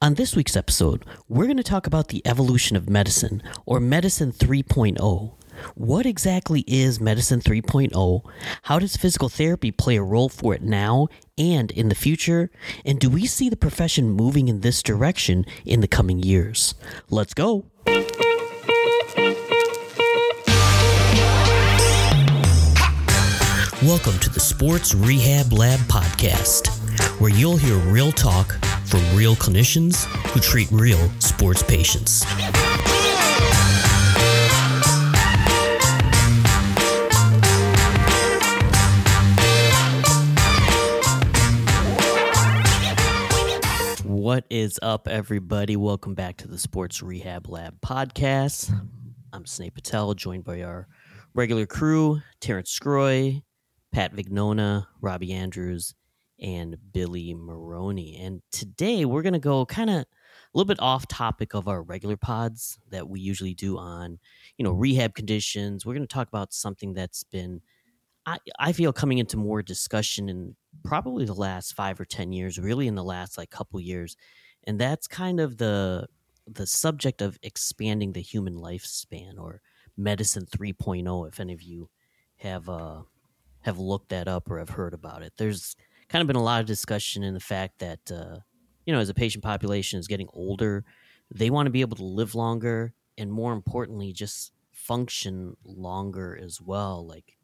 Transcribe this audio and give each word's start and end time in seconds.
On 0.00 0.14
this 0.14 0.36
week's 0.36 0.56
episode, 0.56 1.04
we're 1.28 1.46
going 1.46 1.56
to 1.56 1.64
talk 1.64 1.88
about 1.88 2.06
the 2.06 2.24
evolution 2.24 2.76
of 2.76 2.88
medicine, 2.88 3.42
or 3.66 3.80
Medicine 3.80 4.30
3.0. 4.30 5.32
What 5.74 6.06
exactly 6.06 6.62
is 6.68 7.00
Medicine 7.00 7.40
3.0? 7.40 8.22
How 8.62 8.78
does 8.78 8.96
physical 8.96 9.28
therapy 9.28 9.72
play 9.72 9.96
a 9.96 10.02
role 10.04 10.28
for 10.28 10.54
it 10.54 10.62
now 10.62 11.08
and 11.36 11.72
in 11.72 11.88
the 11.88 11.96
future? 11.96 12.48
And 12.84 13.00
do 13.00 13.10
we 13.10 13.26
see 13.26 13.48
the 13.48 13.56
profession 13.56 14.10
moving 14.10 14.46
in 14.46 14.60
this 14.60 14.84
direction 14.84 15.44
in 15.64 15.80
the 15.80 15.88
coming 15.88 16.22
years? 16.22 16.76
Let's 17.10 17.34
go. 17.34 17.64
Welcome 23.82 24.20
to 24.20 24.30
the 24.30 24.38
Sports 24.38 24.94
Rehab 24.94 25.52
Lab 25.52 25.80
podcast, 25.80 26.68
where 27.20 27.32
you'll 27.32 27.56
hear 27.56 27.74
real 27.90 28.12
talk 28.12 28.56
from 28.88 29.00
real 29.14 29.36
clinicians 29.36 30.06
who 30.30 30.40
treat 30.40 30.66
real 30.70 31.10
sports 31.20 31.62
patients. 31.62 32.24
What 44.04 44.46
is 44.48 44.78
up, 44.80 45.06
everybody? 45.06 45.76
Welcome 45.76 46.14
back 46.14 46.38
to 46.38 46.48
the 46.48 46.58
Sports 46.58 47.02
Rehab 47.02 47.46
Lab 47.46 47.80
podcast. 47.82 48.72
I'm 49.34 49.44
Snake 49.44 49.74
Patel, 49.74 50.14
joined 50.14 50.44
by 50.44 50.62
our 50.62 50.88
regular 51.34 51.66
crew 51.66 52.22
Terrence 52.40 52.70
Scroy, 52.78 53.42
Pat 53.92 54.14
Vignona, 54.16 54.86
Robbie 55.02 55.34
Andrews, 55.34 55.94
and 56.40 56.76
Billy 56.92 57.34
Maroney. 57.34 58.16
And 58.16 58.42
today 58.50 59.04
we're 59.04 59.22
going 59.22 59.32
to 59.32 59.38
go 59.38 59.66
kind 59.66 59.90
of 59.90 59.96
a 59.96 60.06
little 60.54 60.68
bit 60.68 60.80
off 60.80 61.06
topic 61.06 61.54
of 61.54 61.68
our 61.68 61.82
regular 61.82 62.16
pods 62.16 62.78
that 62.90 63.08
we 63.08 63.20
usually 63.20 63.54
do 63.54 63.78
on, 63.78 64.18
you 64.56 64.64
know, 64.64 64.72
rehab 64.72 65.14
conditions. 65.14 65.84
We're 65.84 65.94
going 65.94 66.06
to 66.06 66.12
talk 66.12 66.28
about 66.28 66.52
something 66.52 66.94
that's 66.94 67.24
been, 67.24 67.60
I, 68.26 68.38
I 68.58 68.72
feel, 68.72 68.92
coming 68.92 69.18
into 69.18 69.36
more 69.36 69.62
discussion 69.62 70.28
in 70.28 70.56
probably 70.84 71.24
the 71.24 71.34
last 71.34 71.74
five 71.74 72.00
or 72.00 72.04
10 72.04 72.32
years, 72.32 72.58
really 72.58 72.86
in 72.86 72.94
the 72.94 73.04
last 73.04 73.36
like 73.38 73.50
couple 73.50 73.80
years. 73.80 74.16
And 74.64 74.78
that's 74.80 75.06
kind 75.06 75.40
of 75.40 75.58
the, 75.58 76.06
the 76.46 76.66
subject 76.66 77.22
of 77.22 77.38
expanding 77.42 78.12
the 78.12 78.20
human 78.20 78.56
lifespan 78.56 79.38
or 79.38 79.60
medicine 79.96 80.46
3.0 80.46 81.28
if 81.28 81.40
any 81.40 81.52
of 81.52 81.60
you 81.60 81.90
have 82.36 82.68
uh 82.68 83.02
have 83.62 83.78
looked 83.78 84.10
that 84.10 84.28
up 84.28 84.48
or 84.48 84.58
have 84.58 84.70
heard 84.70 84.94
about 84.94 85.22
it 85.22 85.32
there's 85.36 85.74
kind 86.08 86.22
of 86.22 86.26
been 86.26 86.36
a 86.36 86.42
lot 86.42 86.60
of 86.60 86.66
discussion 86.66 87.22
in 87.22 87.34
the 87.34 87.40
fact 87.40 87.78
that 87.78 88.10
uh, 88.10 88.40
you 88.86 88.92
know 88.92 89.00
as 89.00 89.08
a 89.08 89.14
patient 89.14 89.44
population 89.44 89.98
is 89.98 90.08
getting 90.08 90.28
older 90.32 90.84
they 91.34 91.50
want 91.50 91.66
to 91.66 91.70
be 91.70 91.80
able 91.82 91.96
to 91.96 92.04
live 92.04 92.34
longer 92.34 92.94
and 93.18 93.32
more 93.32 93.52
importantly 93.52 94.12
just 94.12 94.52
function 94.72 95.56
longer 95.64 96.36
as 96.36 96.60
well 96.60 97.06
like 97.06 97.38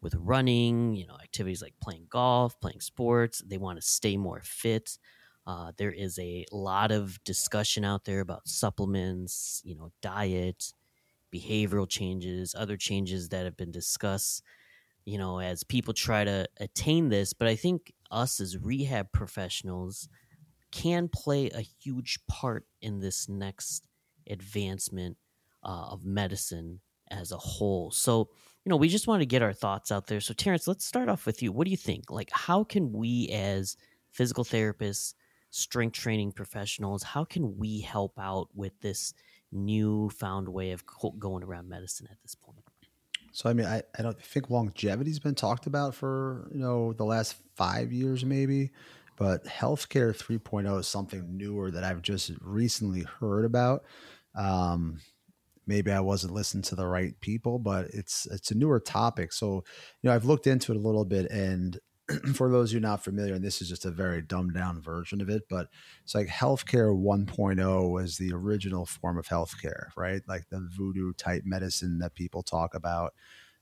with 0.00 0.14
running 0.16 0.94
you 0.94 1.06
know 1.06 1.16
activities 1.22 1.62
like 1.62 1.74
playing 1.80 2.06
golf 2.08 2.58
playing 2.60 2.80
sports 2.80 3.42
they 3.46 3.58
want 3.58 3.80
to 3.80 3.86
stay 3.86 4.16
more 4.16 4.40
fit. 4.42 4.98
Uh, 5.46 5.72
there 5.76 5.92
is 5.92 6.18
a 6.18 6.44
lot 6.52 6.90
of 6.90 7.22
discussion 7.22 7.84
out 7.84 8.04
there 8.04 8.20
about 8.20 8.48
supplements 8.48 9.62
you 9.64 9.74
know 9.76 9.92
diet 10.02 10.72
behavioral 11.34 11.88
changes 11.88 12.54
other 12.54 12.76
changes 12.76 13.28
that 13.30 13.44
have 13.44 13.56
been 13.56 13.72
discussed 13.72 14.42
you 15.06 15.16
know, 15.16 15.40
as 15.40 15.64
people 15.64 15.94
try 15.94 16.24
to 16.24 16.46
attain 16.58 17.08
this. 17.08 17.32
But 17.32 17.48
I 17.48 17.56
think 17.56 17.94
us 18.10 18.40
as 18.40 18.58
rehab 18.58 19.12
professionals 19.12 20.08
can 20.72 21.08
play 21.08 21.48
a 21.50 21.62
huge 21.62 22.18
part 22.26 22.66
in 22.82 23.00
this 23.00 23.28
next 23.28 23.84
advancement 24.28 25.16
uh, 25.64 25.88
of 25.90 26.04
medicine 26.04 26.80
as 27.10 27.32
a 27.32 27.38
whole. 27.38 27.90
So, 27.92 28.28
you 28.64 28.70
know, 28.70 28.76
we 28.76 28.88
just 28.88 29.06
want 29.06 29.22
to 29.22 29.26
get 29.26 29.42
our 29.42 29.52
thoughts 29.52 29.92
out 29.92 30.08
there. 30.08 30.20
So, 30.20 30.34
Terrence, 30.34 30.66
let's 30.66 30.84
start 30.84 31.08
off 31.08 31.24
with 31.24 31.42
you. 31.42 31.52
What 31.52 31.64
do 31.64 31.70
you 31.70 31.76
think? 31.76 32.10
Like, 32.10 32.28
how 32.32 32.64
can 32.64 32.92
we 32.92 33.28
as 33.30 33.76
physical 34.10 34.44
therapists, 34.44 35.14
strength 35.50 35.94
training 35.94 36.32
professionals, 36.32 37.02
how 37.02 37.24
can 37.24 37.56
we 37.56 37.80
help 37.80 38.18
out 38.18 38.48
with 38.54 38.72
this 38.80 39.14
newfound 39.52 40.48
way 40.48 40.72
of 40.72 40.84
going 41.18 41.44
around 41.44 41.68
medicine 41.68 42.08
at 42.10 42.20
this 42.22 42.34
point? 42.34 42.65
So 43.36 43.50
I 43.50 43.52
mean, 43.52 43.66
I, 43.66 43.82
I 43.98 44.00
don't 44.00 44.18
think 44.18 44.48
longevity's 44.48 45.18
been 45.18 45.34
talked 45.34 45.66
about 45.66 45.94
for 45.94 46.48
you 46.54 46.58
know 46.58 46.94
the 46.94 47.04
last 47.04 47.36
five 47.54 47.92
years 47.92 48.24
maybe, 48.24 48.70
but 49.18 49.44
healthcare 49.44 50.16
3.0 50.16 50.80
is 50.80 50.88
something 50.88 51.36
newer 51.36 51.70
that 51.70 51.84
I've 51.84 52.00
just 52.00 52.32
recently 52.40 53.02
heard 53.20 53.44
about. 53.44 53.84
Um, 54.34 55.00
maybe 55.66 55.92
I 55.92 56.00
wasn't 56.00 56.32
listening 56.32 56.62
to 56.62 56.76
the 56.76 56.86
right 56.86 57.12
people, 57.20 57.58
but 57.58 57.88
it's 57.92 58.24
it's 58.30 58.52
a 58.52 58.54
newer 58.56 58.80
topic. 58.80 59.34
So 59.34 59.64
you 60.00 60.08
know, 60.08 60.14
I've 60.14 60.24
looked 60.24 60.46
into 60.46 60.72
it 60.72 60.78
a 60.78 60.80
little 60.80 61.04
bit, 61.04 61.30
and 61.30 61.78
for 62.34 62.50
those 62.50 62.70
who 62.70 62.78
are 62.78 62.80
not 62.80 63.02
familiar, 63.02 63.34
and 63.34 63.44
this 63.44 63.60
is 63.60 63.68
just 63.68 63.84
a 63.84 63.90
very 63.90 64.22
dumbed 64.22 64.54
down 64.54 64.80
version 64.80 65.20
of 65.20 65.28
it, 65.28 65.48
but 65.48 65.68
it's 66.04 66.14
like 66.14 66.28
healthcare 66.28 66.94
1.0 66.96 67.90
was 67.90 68.18
the 68.18 68.32
original 68.32 68.86
form 68.86 69.18
of 69.18 69.26
healthcare, 69.26 69.88
right? 69.96 70.22
Like 70.28 70.48
the 70.48 70.68
voodoo 70.76 71.12
type 71.14 71.42
medicine 71.44 71.98
that 71.98 72.14
people 72.14 72.42
talk 72.42 72.74
about. 72.74 73.14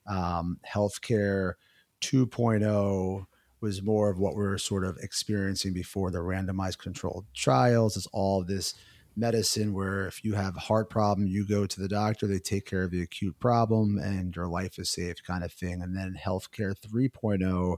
Um, 0.07 0.59
healthcare 0.71 1.55
2.0 2.03 3.27
was 3.61 3.83
more 3.83 4.11
of 4.11 4.19
what 4.19 4.37
we 4.37 4.45
are 4.45 4.59
sort 4.59 4.85
of 4.85 4.99
experiencing 4.99 5.73
before 5.73 6.11
the 6.11 6.19
randomized 6.19 6.79
controlled 6.79 7.25
trials. 7.33 7.97
It's 7.97 8.09
all 8.13 8.45
this 8.45 8.75
medicine 9.17 9.73
where 9.73 10.07
if 10.07 10.23
you 10.23 10.35
have 10.35 10.57
a 10.57 10.61
heart 10.61 10.91
problem, 10.91 11.27
you 11.27 11.47
go 11.47 11.65
to 11.65 11.81
the 11.81 11.89
doctor, 11.89 12.27
they 12.27 12.39
take 12.39 12.67
care 12.67 12.83
of 12.83 12.91
the 12.91 13.01
acute 13.01 13.39
problem, 13.41 13.99
and 13.99 14.35
your 14.37 14.49
life 14.49 14.79
is 14.79 14.91
saved, 14.91 15.25
kind 15.25 15.43
of 15.43 15.53
thing. 15.53 15.81
And 15.81 15.97
then 15.97 16.19
healthcare 16.23 16.75
3.0 16.75 17.77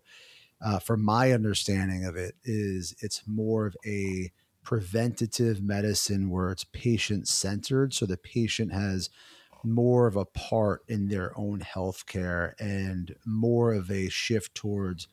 uh, 0.65 0.79
from 0.79 1.03
my 1.03 1.33
understanding 1.33 2.05
of 2.05 2.17
it, 2.17 2.35
is 2.45 2.95
it's 3.01 3.23
more 3.27 3.67
of 3.67 3.77
a 3.87 4.31
preventative 4.63 5.63
medicine 5.63 6.29
where 6.29 6.51
it's 6.51 6.65
patient 6.65 7.29
centered. 7.29 7.95
So 7.95 8.05
the 8.05 8.17
patient 8.17 8.73
has 8.73 9.11
more 9.63 10.07
of 10.07 10.17
a 10.17 10.25
part 10.25 10.83
in 10.89 11.09
their 11.09 11.37
own 11.39 11.61
health 11.61 12.07
care 12.07 12.55
and 12.59 13.15
more 13.25 13.73
of 13.73 13.91
a 13.91 14.09
shift 14.09 14.55
towards 14.55 15.09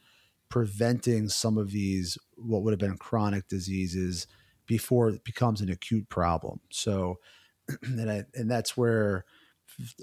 preventing 0.50 1.30
some 1.30 1.58
of 1.58 1.72
these, 1.72 2.18
what 2.36 2.62
would 2.62 2.72
have 2.72 2.80
been 2.80 2.98
chronic 2.98 3.48
diseases 3.48 4.28
before 4.66 5.10
it 5.10 5.24
becomes 5.24 5.62
an 5.62 5.70
acute 5.70 6.08
problem. 6.10 6.60
So, 6.70 7.20
and, 7.84 8.10
I, 8.10 8.24
and 8.36 8.50
that's 8.50 8.78
where 8.78 9.26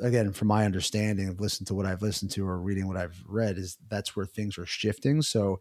again, 0.03 0.33
from 0.33 0.49
my 0.49 0.65
understanding 0.65 1.29
of 1.29 1.41
listening 1.41 1.67
to 1.67 1.75
what 1.75 1.87
I've 1.87 2.03
listened 2.03 2.31
to 2.33 2.47
or 2.47 2.61
reading 2.61 2.87
what 2.87 2.97
I've 2.97 3.23
read, 3.27 3.59
is 3.59 3.79
that's 3.89 4.15
where 4.17 4.27
things 4.27 4.59
are 4.59 4.67
shifting. 4.67 5.23
So, 5.23 5.61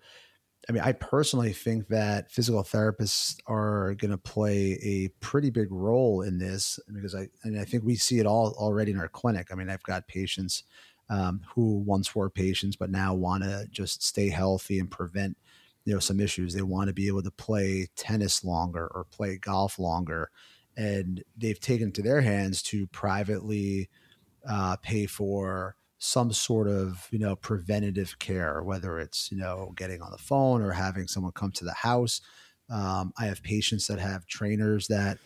I 0.68 0.72
mean, 0.72 0.84
I 0.84 0.92
personally 0.92 1.54
think 1.54 1.88
that 1.88 2.32
physical 2.32 2.64
therapists 2.64 3.38
are 3.48 3.96
going 3.96 4.12
to 4.12 4.18
play 4.18 4.80
a 4.84 5.10
pretty 5.20 5.50
big 5.50 5.72
role 5.72 6.22
in 6.22 6.38
this 6.38 6.80
because 6.94 7.16
I 7.16 7.30
and 7.44 7.60
I 7.60 7.66
think 7.66 7.84
we 7.84 7.96
see 7.96 8.20
it 8.20 8.26
all 8.26 8.56
already 8.58 8.92
in 8.92 9.00
our 9.00 9.08
clinic. 9.08 9.48
I 9.52 9.56
mean, 9.56 9.70
I've 9.70 9.84
got 9.84 10.08
patients 10.08 10.64
um, 11.10 11.42
who 11.56 11.80
once 11.80 12.14
were 12.14 12.30
patients 12.30 12.76
but 12.76 12.92
now 12.92 13.16
want 13.16 13.44
to 13.44 13.68
just 13.72 14.04
stay 14.04 14.30
healthy 14.30 14.80
and 14.80 14.92
prevent 14.92 15.38
you 15.86 15.94
know 15.94 16.00
some 16.00 16.20
issues. 16.20 16.54
They 16.54 16.62
want 16.62 16.88
to 16.88 16.94
be 16.94 17.08
able 17.08 17.24
to 17.24 17.32
play 17.32 17.88
tennis 17.96 18.44
longer 18.44 18.90
or 18.94 19.06
play 19.06 19.38
golf 19.38 19.80
longer 19.80 20.30
and 20.80 21.24
they've 21.38 21.60
taken 21.60 21.92
to 21.92 22.02
their 22.02 22.22
hands 22.22 22.62
to 22.64 22.88
privately 22.88 23.90
uh, 24.48 24.76
pay 24.78 25.06
for 25.06 25.76
some 26.00 26.32
sort 26.32 26.68
of 26.68 27.08
you 27.12 27.20
know 27.20 27.36
preventative 27.36 28.18
care, 28.20 28.64
whether 28.64 29.00
it's 29.00 29.32
you 29.32 29.38
know 29.38 29.74
getting 29.76 30.02
on 30.02 30.12
the 30.12 30.18
phone 30.18 30.62
or 30.62 30.72
having 30.72 31.08
someone 31.08 31.34
come 31.34 31.52
to 31.52 31.66
the 31.66 31.74
house. 31.74 32.22
Um, 32.70 33.14
I 33.18 33.26
have 33.26 33.44
patients 33.44 33.88
that 33.88 34.00
have 34.00 34.26
trainers 34.26 34.88
that 34.88 35.18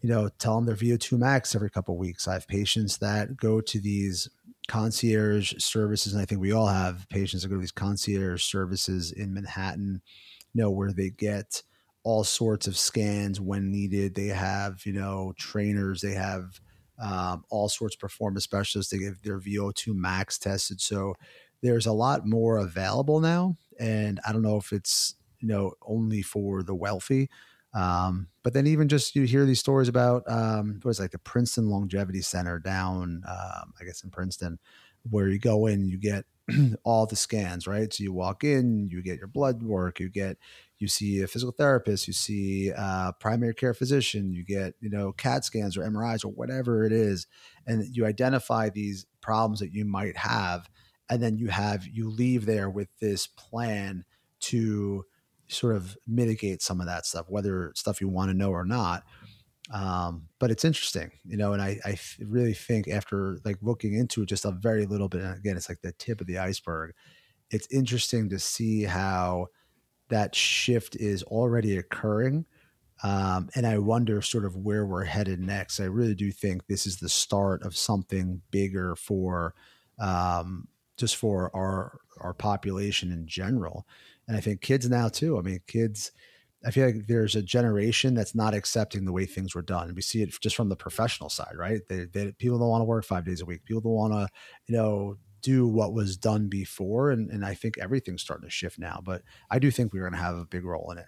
you 0.00 0.08
know 0.08 0.28
tell 0.38 0.56
them 0.56 0.66
their 0.66 0.76
VO2 0.76 1.18
max 1.18 1.54
every 1.54 1.70
couple 1.70 1.94
of 1.94 2.00
weeks. 2.00 2.26
I 2.26 2.34
have 2.34 2.48
patients 2.48 2.98
that 2.98 3.36
go 3.36 3.60
to 3.60 3.80
these 3.80 4.28
concierge 4.66 5.54
services, 5.58 6.12
and 6.12 6.22
I 6.22 6.24
think 6.24 6.40
we 6.40 6.52
all 6.52 6.68
have 6.68 7.08
patients 7.10 7.42
that 7.42 7.48
go 7.48 7.56
to 7.56 7.60
these 7.60 7.72
concierge 7.72 8.42
services 8.42 9.12
in 9.12 9.34
Manhattan, 9.34 10.00
you 10.54 10.62
know, 10.62 10.70
where 10.70 10.92
they 10.92 11.10
get 11.10 11.62
all 12.02 12.24
sorts 12.24 12.66
of 12.66 12.78
scans 12.78 13.40
when 13.40 13.70
needed. 13.70 14.14
They 14.14 14.28
have, 14.28 14.86
you 14.86 14.92
know, 14.92 15.34
trainers, 15.36 16.00
they 16.00 16.14
have 16.14 16.60
um, 17.00 17.44
all 17.50 17.68
sorts 17.68 17.94
of 17.94 18.00
performance 18.00 18.44
specialists. 18.44 18.92
They 18.92 18.98
get 18.98 19.22
their 19.22 19.38
VO2 19.38 19.94
max 19.94 20.38
tested. 20.38 20.80
So 20.80 21.14
there's 21.62 21.86
a 21.86 21.92
lot 21.92 22.26
more 22.26 22.58
available 22.58 23.20
now. 23.20 23.56
And 23.78 24.20
I 24.26 24.32
don't 24.32 24.42
know 24.42 24.56
if 24.56 24.72
it's, 24.72 25.14
you 25.40 25.48
know, 25.48 25.72
only 25.86 26.22
for 26.22 26.62
the 26.62 26.74
wealthy. 26.74 27.30
Um, 27.74 28.28
but 28.42 28.54
then 28.54 28.66
even 28.66 28.88
just 28.88 29.14
you 29.14 29.24
hear 29.24 29.44
these 29.44 29.60
stories 29.60 29.88
about 29.88 30.22
um, 30.26 30.80
what 30.82 30.90
is 30.90 31.00
like 31.00 31.10
the 31.10 31.18
Princeton 31.18 31.68
Longevity 31.68 32.22
Center 32.22 32.58
down, 32.58 33.22
um, 33.28 33.74
I 33.80 33.84
guess 33.84 34.02
in 34.02 34.10
Princeton, 34.10 34.58
where 35.10 35.28
you 35.28 35.38
go 35.38 35.66
in, 35.66 35.86
you 35.86 35.98
get 35.98 36.24
all 36.84 37.06
the 37.06 37.16
scans, 37.16 37.66
right? 37.66 37.92
So 37.92 38.02
you 38.02 38.12
walk 38.12 38.42
in, 38.42 38.88
you 38.88 39.02
get 39.02 39.18
your 39.18 39.28
blood 39.28 39.62
work, 39.62 40.00
you 40.00 40.08
get 40.08 40.38
you 40.78 40.88
see 40.88 41.20
a 41.22 41.26
physical 41.26 41.52
therapist, 41.52 42.06
you 42.06 42.12
see 42.12 42.68
a 42.68 43.12
primary 43.18 43.54
care 43.54 43.74
physician, 43.74 44.32
you 44.32 44.44
get, 44.44 44.74
you 44.80 44.88
know, 44.88 45.12
CAT 45.12 45.44
scans 45.44 45.76
or 45.76 45.82
MRIs 45.82 46.24
or 46.24 46.28
whatever 46.28 46.84
it 46.84 46.92
is, 46.92 47.26
and 47.66 47.84
you 47.94 48.06
identify 48.06 48.68
these 48.68 49.06
problems 49.20 49.60
that 49.60 49.72
you 49.72 49.84
might 49.84 50.16
have. 50.16 50.68
And 51.10 51.22
then 51.22 51.36
you 51.36 51.48
have, 51.48 51.86
you 51.86 52.08
leave 52.10 52.46
there 52.46 52.68
with 52.68 52.88
this 53.00 53.26
plan 53.26 54.04
to 54.40 55.04
sort 55.48 55.74
of 55.74 55.96
mitigate 56.06 56.62
some 56.62 56.80
of 56.80 56.86
that 56.86 57.06
stuff, 57.06 57.26
whether 57.28 57.72
stuff 57.74 58.00
you 58.00 58.08
want 58.08 58.30
to 58.30 58.36
know 58.36 58.50
or 58.50 58.64
not. 58.64 59.04
Um, 59.72 60.28
but 60.38 60.50
it's 60.50 60.64
interesting, 60.64 61.10
you 61.24 61.36
know, 61.36 61.52
and 61.52 61.60
I, 61.60 61.78
I 61.84 61.98
really 62.20 62.54
think 62.54 62.88
after 62.88 63.38
like 63.44 63.58
looking 63.60 63.94
into 63.94 64.24
just 64.24 64.44
a 64.44 64.50
very 64.50 64.86
little 64.86 65.08
bit, 65.08 65.22
again, 65.24 65.56
it's 65.56 65.68
like 65.68 65.82
the 65.82 65.92
tip 65.92 66.20
of 66.20 66.26
the 66.26 66.38
iceberg. 66.38 66.92
It's 67.50 67.66
interesting 67.70 68.28
to 68.30 68.38
see 68.38 68.84
how 68.84 69.48
that 70.08 70.34
shift 70.34 70.96
is 70.96 71.22
already 71.24 71.76
occurring. 71.76 72.46
Um, 73.02 73.48
and 73.54 73.66
I 73.66 73.78
wonder 73.78 74.20
sort 74.22 74.44
of 74.44 74.56
where 74.56 74.84
we're 74.84 75.04
headed 75.04 75.40
next. 75.40 75.78
I 75.78 75.84
really 75.84 76.14
do 76.14 76.32
think 76.32 76.66
this 76.66 76.86
is 76.86 76.98
the 76.98 77.08
start 77.08 77.62
of 77.62 77.76
something 77.76 78.42
bigger 78.50 78.96
for 78.96 79.54
um, 80.00 80.68
just 80.96 81.16
for 81.16 81.54
our 81.54 81.98
our 82.20 82.34
population 82.34 83.12
in 83.12 83.26
general. 83.26 83.86
And 84.26 84.36
I 84.36 84.40
think 84.40 84.60
kids 84.60 84.88
now 84.88 85.08
too. 85.08 85.38
I 85.38 85.42
mean, 85.42 85.60
kids. 85.66 86.12
I 86.66 86.72
feel 86.72 86.86
like 86.86 87.06
there's 87.06 87.36
a 87.36 87.42
generation 87.42 88.14
that's 88.14 88.34
not 88.34 88.52
accepting 88.52 89.04
the 89.04 89.12
way 89.12 89.26
things 89.26 89.54
were 89.54 89.62
done. 89.62 89.94
We 89.94 90.02
see 90.02 90.22
it 90.22 90.36
just 90.40 90.56
from 90.56 90.68
the 90.68 90.74
professional 90.74 91.30
side, 91.30 91.54
right? 91.56 91.82
They, 91.88 92.06
they 92.06 92.32
people 92.32 92.58
don't 92.58 92.68
want 92.68 92.80
to 92.80 92.84
work 92.84 93.04
five 93.04 93.24
days 93.24 93.40
a 93.40 93.44
week. 93.44 93.64
People 93.64 93.80
don't 93.80 93.92
want 93.92 94.12
to, 94.12 94.28
you 94.66 94.76
know, 94.76 95.18
do 95.42 95.66
what 95.66 95.92
was 95.92 96.16
done 96.16 96.48
before. 96.48 97.10
And, 97.10 97.30
and 97.30 97.44
I 97.44 97.54
think 97.54 97.78
everything's 97.78 98.22
starting 98.22 98.48
to 98.48 98.50
shift 98.50 98.78
now. 98.78 99.00
But 99.04 99.22
I 99.50 99.58
do 99.58 99.70
think 99.70 99.92
we're 99.92 100.00
going 100.00 100.12
to 100.12 100.18
have 100.18 100.36
a 100.36 100.44
big 100.44 100.64
role 100.64 100.90
in 100.90 100.98
it. 100.98 101.06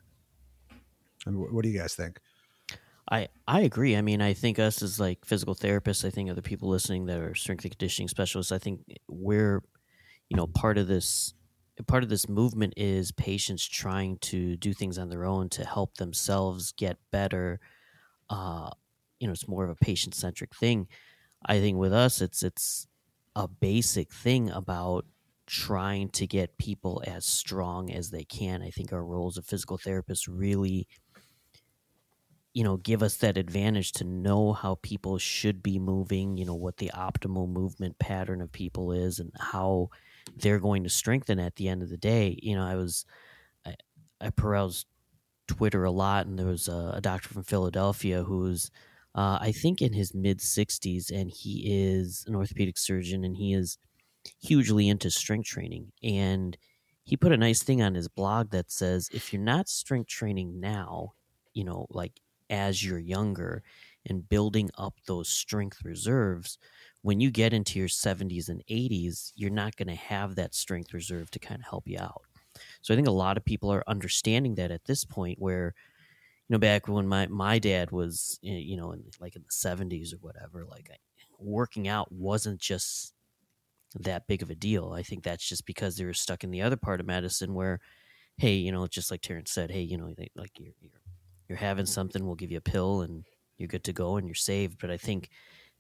I 1.27 1.31
mean, 1.31 1.41
what 1.51 1.63
do 1.63 1.69
you 1.69 1.79
guys 1.79 1.95
think? 1.95 2.21
I, 3.11 3.29
I 3.49 3.63
agree. 3.63 3.97
I 3.97 4.03
mean, 4.03 4.23
I 4.23 4.35
think 4.35 4.59
us 4.59 4.83
as 4.83 5.01
like 5.01 5.25
physical 5.25 5.55
therapists, 5.55 6.05
I 6.05 6.11
think 6.11 6.31
other 6.31 6.43
people 6.43 6.69
listening 6.69 7.07
that 7.07 7.19
are 7.19 7.35
strength 7.35 7.65
and 7.65 7.73
conditioning 7.73 8.09
specialists, 8.09 8.53
I 8.53 8.59
think 8.59 8.81
we're, 9.09 9.63
you 10.29 10.37
know, 10.37 10.47
part 10.47 10.79
of 10.79 10.87
this 10.87 11.35
part 11.87 12.03
of 12.03 12.11
this 12.11 12.29
movement 12.29 12.75
is 12.77 13.11
patients 13.11 13.67
trying 13.67 14.19
to 14.19 14.57
do 14.57 14.75
things 14.75 14.99
on 14.99 15.09
their 15.09 15.25
own 15.25 15.49
to 15.49 15.65
help 15.65 15.97
themselves 15.97 16.73
get 16.73 16.99
better. 17.11 17.59
Uh, 18.29 18.71
you 19.19 19.27
know, 19.27 19.33
it's 19.33 19.49
more 19.49 19.65
of 19.65 19.71
a 19.71 19.77
patient 19.77 20.15
centric 20.15 20.55
thing. 20.55 20.87
I 21.45 21.59
think 21.59 21.79
with 21.79 21.93
us, 21.93 22.21
it's 22.21 22.43
it's 22.43 22.87
a 23.37 23.49
basic 23.49 24.13
thing 24.13 24.51
about 24.51 25.07
trying 25.47 26.09
to 26.11 26.27
get 26.27 26.59
people 26.59 27.03
as 27.07 27.27
strong 27.27 27.93
as 27.93 28.11
they 28.11 28.25
can. 28.25 28.63
I 28.63 28.71
think 28.71 28.93
our 28.93 29.05
roles 29.05 29.37
of 29.37 29.47
physical 29.47 29.79
therapists 29.79 30.29
really 30.31 30.87
you 32.53 32.65
know 32.65 32.77
give 32.77 33.03
us 33.03 33.17
that 33.17 33.37
advantage 33.37 33.93
to 33.93 34.05
know 34.05 34.53
how 34.53 34.77
people 34.83 35.19
should 35.19 35.63
be 35.63 35.79
moving 35.79 36.37
you 36.37 36.45
know 36.45 36.55
what 36.55 36.77
the 36.79 36.91
optimal 36.95 37.49
movement 37.49 37.99
pattern 37.99 38.41
of 38.41 38.51
people 38.51 38.93
is 38.93 39.19
and 39.19 39.31
how 39.39 39.89
they're 40.37 40.59
going 40.59 40.83
to 40.83 40.91
strengthen 40.91 41.39
at 41.39 41.57
the 41.57 41.69
end 41.69 41.83
of 41.83 41.89
the 41.89 41.97
day 41.97 42.39
you 42.43 42.57
know 42.57 42.65
i 42.65 42.75
was 42.75 43.05
i, 43.65 43.75
I 44.21 44.31
perused 44.31 44.87
twitter 45.47 45.85
a 45.85 45.91
lot 45.91 46.27
and 46.27 46.39
there 46.39 46.47
was 46.47 46.69
a, 46.69 46.95
a 46.97 47.01
doctor 47.01 47.29
from 47.29 47.45
philadelphia 47.45 48.25
who's 48.25 48.71
uh, 49.15 49.39
I 49.41 49.53
think 49.53 49.83
in 49.83 49.93
his 49.93 50.15
mid 50.15 50.41
60s, 50.41 51.11
and 51.11 51.31
he 51.31 51.65
is 51.67 52.25
an 52.27 52.35
orthopedic 52.35 52.79
surgeon 52.79 53.25
and 53.25 53.37
he 53.37 53.55
is 53.55 53.79
hugely 54.41 54.89
into 54.89 55.11
strength 55.11 55.47
training. 55.49 55.93
And 56.03 56.57
he 57.05 57.17
put 57.17 57.33
a 57.33 57.37
nice 57.37 57.63
thing 57.63 57.83
on 57.83 57.95
his 57.95 58.09
blog 58.09 58.51
that 58.51 58.71
says 58.71 59.09
if 59.13 59.33
you're 59.33 59.43
not 59.43 59.69
strength 59.69 60.09
training 60.09 60.61
now, 60.61 61.15
you 61.55 61.65
know, 61.65 61.87
like 61.91 62.21
as 62.49 62.85
you're 62.85 62.99
younger 62.99 63.63
and 64.07 64.29
building 64.29 64.71
up 64.79 64.95
those 65.07 65.29
strength 65.29 65.85
reserves, 65.85 66.59
when 67.03 67.21
you 67.21 67.31
get 67.31 67.53
into 67.53 67.79
your 67.79 67.89
70s 67.89 68.49
and 68.49 68.63
80s, 68.69 69.33
you're 69.35 69.51
not 69.51 69.77
going 69.77 69.89
to 69.89 69.95
have 69.95 70.37
that 70.37 70.55
strength 70.55 70.93
reserve 70.93 71.31
to 71.33 71.39
kind 71.39 71.61
of 71.61 71.69
help 71.69 71.89
you 71.89 71.99
out. 71.99 72.23
So 72.83 72.93
I 72.93 72.97
think 72.97 73.09
a 73.09 73.13
lot 73.13 73.37
of 73.37 73.45
people 73.45 73.73
are 73.73 73.85
understanding 73.87 74.57
that 74.57 74.71
at 74.71 74.85
this 74.85 75.05
point 75.05 75.39
where 75.39 75.75
you 76.51 76.55
know, 76.55 76.59
back 76.59 76.89
when 76.89 77.07
my 77.07 77.29
my 77.29 77.61
dad 77.61 77.93
was, 77.93 78.41
you 78.43 78.77
know, 78.77 78.91
in 78.91 79.05
like 79.21 79.37
in 79.37 79.43
the 79.43 79.53
seventies 79.53 80.13
or 80.13 80.17
whatever, 80.17 80.65
like 80.69 80.91
working 81.39 81.87
out 81.87 82.11
wasn't 82.11 82.59
just 82.61 83.15
that 84.01 84.27
big 84.27 84.43
of 84.43 84.51
a 84.51 84.57
deal. 84.57 84.93
I 84.93 85.05
think 85.05 85.23
that's 85.23 85.49
just 85.49 85.65
because 85.65 85.97
they 85.97 86.05
were 86.05 86.13
stuck 86.13 86.43
in 86.43 86.51
the 86.51 86.63
other 86.63 86.77
part 86.77 86.99
of 86.99 87.07
medicine 87.07 87.55
where, 87.55 87.79
hey, 88.37 88.55
you 88.55 88.73
know, 88.73 88.85
just 88.89 89.13
like 89.13 89.21
Terrence 89.21 89.53
said, 89.53 89.71
hey, 89.71 89.83
you 89.83 89.97
know, 89.97 90.13
like 90.35 90.51
you're 90.59 90.75
you're, 90.81 91.01
you're 91.49 91.59
having 91.59 91.87
something, 91.87 92.27
we'll 92.27 92.35
give 92.35 92.51
you 92.51 92.59
a 92.59 92.61
pill 92.63 93.03
and 93.03 93.25
you're 93.57 93.69
good 93.69 93.85
to 93.85 93.93
go 93.93 94.17
and 94.17 94.27
you're 94.27 94.35
saved. 94.35 94.81
But 94.81 94.91
I 94.91 94.97
think 94.97 95.31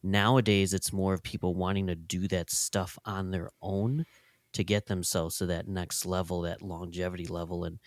nowadays 0.04 0.72
it's 0.72 0.92
more 0.92 1.14
of 1.14 1.22
people 1.24 1.56
wanting 1.56 1.88
to 1.88 1.96
do 1.96 2.28
that 2.28 2.48
stuff 2.48 2.96
on 3.04 3.32
their 3.32 3.50
own 3.60 4.04
to 4.52 4.62
get 4.62 4.86
themselves 4.86 5.38
to 5.38 5.46
that 5.46 5.66
next 5.66 6.06
level, 6.06 6.42
that 6.42 6.62
longevity 6.62 7.26
level, 7.26 7.64
and 7.64 7.80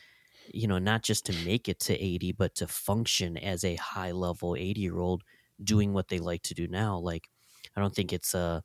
you 0.51 0.67
know, 0.67 0.79
not 0.79 1.03
just 1.03 1.25
to 1.27 1.33
make 1.45 1.69
it 1.69 1.79
to 1.81 1.99
80, 1.99 2.31
but 2.33 2.55
to 2.55 2.67
function 2.67 3.37
as 3.37 3.63
a 3.63 3.75
high 3.75 4.11
level 4.11 4.55
80 4.57 4.81
year 4.81 4.99
old 4.99 5.23
doing 5.63 5.93
what 5.93 6.07
they 6.09 6.19
like 6.19 6.43
to 6.43 6.53
do 6.53 6.67
now. 6.67 6.97
Like, 6.97 7.29
I 7.75 7.81
don't 7.81 7.95
think 7.95 8.13
it's 8.13 8.33
a, 8.33 8.63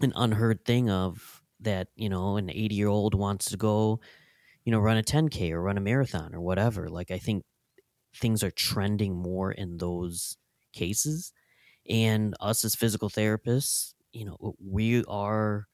an 0.00 0.12
unheard 0.16 0.64
thing 0.64 0.90
of 0.90 1.42
that, 1.60 1.88
you 1.96 2.08
know, 2.08 2.36
an 2.36 2.50
80 2.50 2.74
year 2.74 2.88
old 2.88 3.14
wants 3.14 3.50
to 3.50 3.56
go, 3.56 4.00
you 4.64 4.72
know, 4.72 4.80
run 4.80 4.96
a 4.98 5.02
10K 5.02 5.52
or 5.52 5.62
run 5.62 5.78
a 5.78 5.80
marathon 5.82 6.34
or 6.34 6.40
whatever. 6.40 6.88
Like, 6.88 7.10
I 7.10 7.18
think 7.18 7.44
things 8.14 8.42
are 8.42 8.50
trending 8.50 9.16
more 9.16 9.52
in 9.52 9.78
those 9.78 10.36
cases. 10.72 11.32
And 11.88 12.34
us 12.40 12.64
as 12.64 12.74
physical 12.74 13.10
therapists, 13.10 13.94
you 14.12 14.24
know, 14.24 14.54
we 14.60 15.04
are 15.06 15.68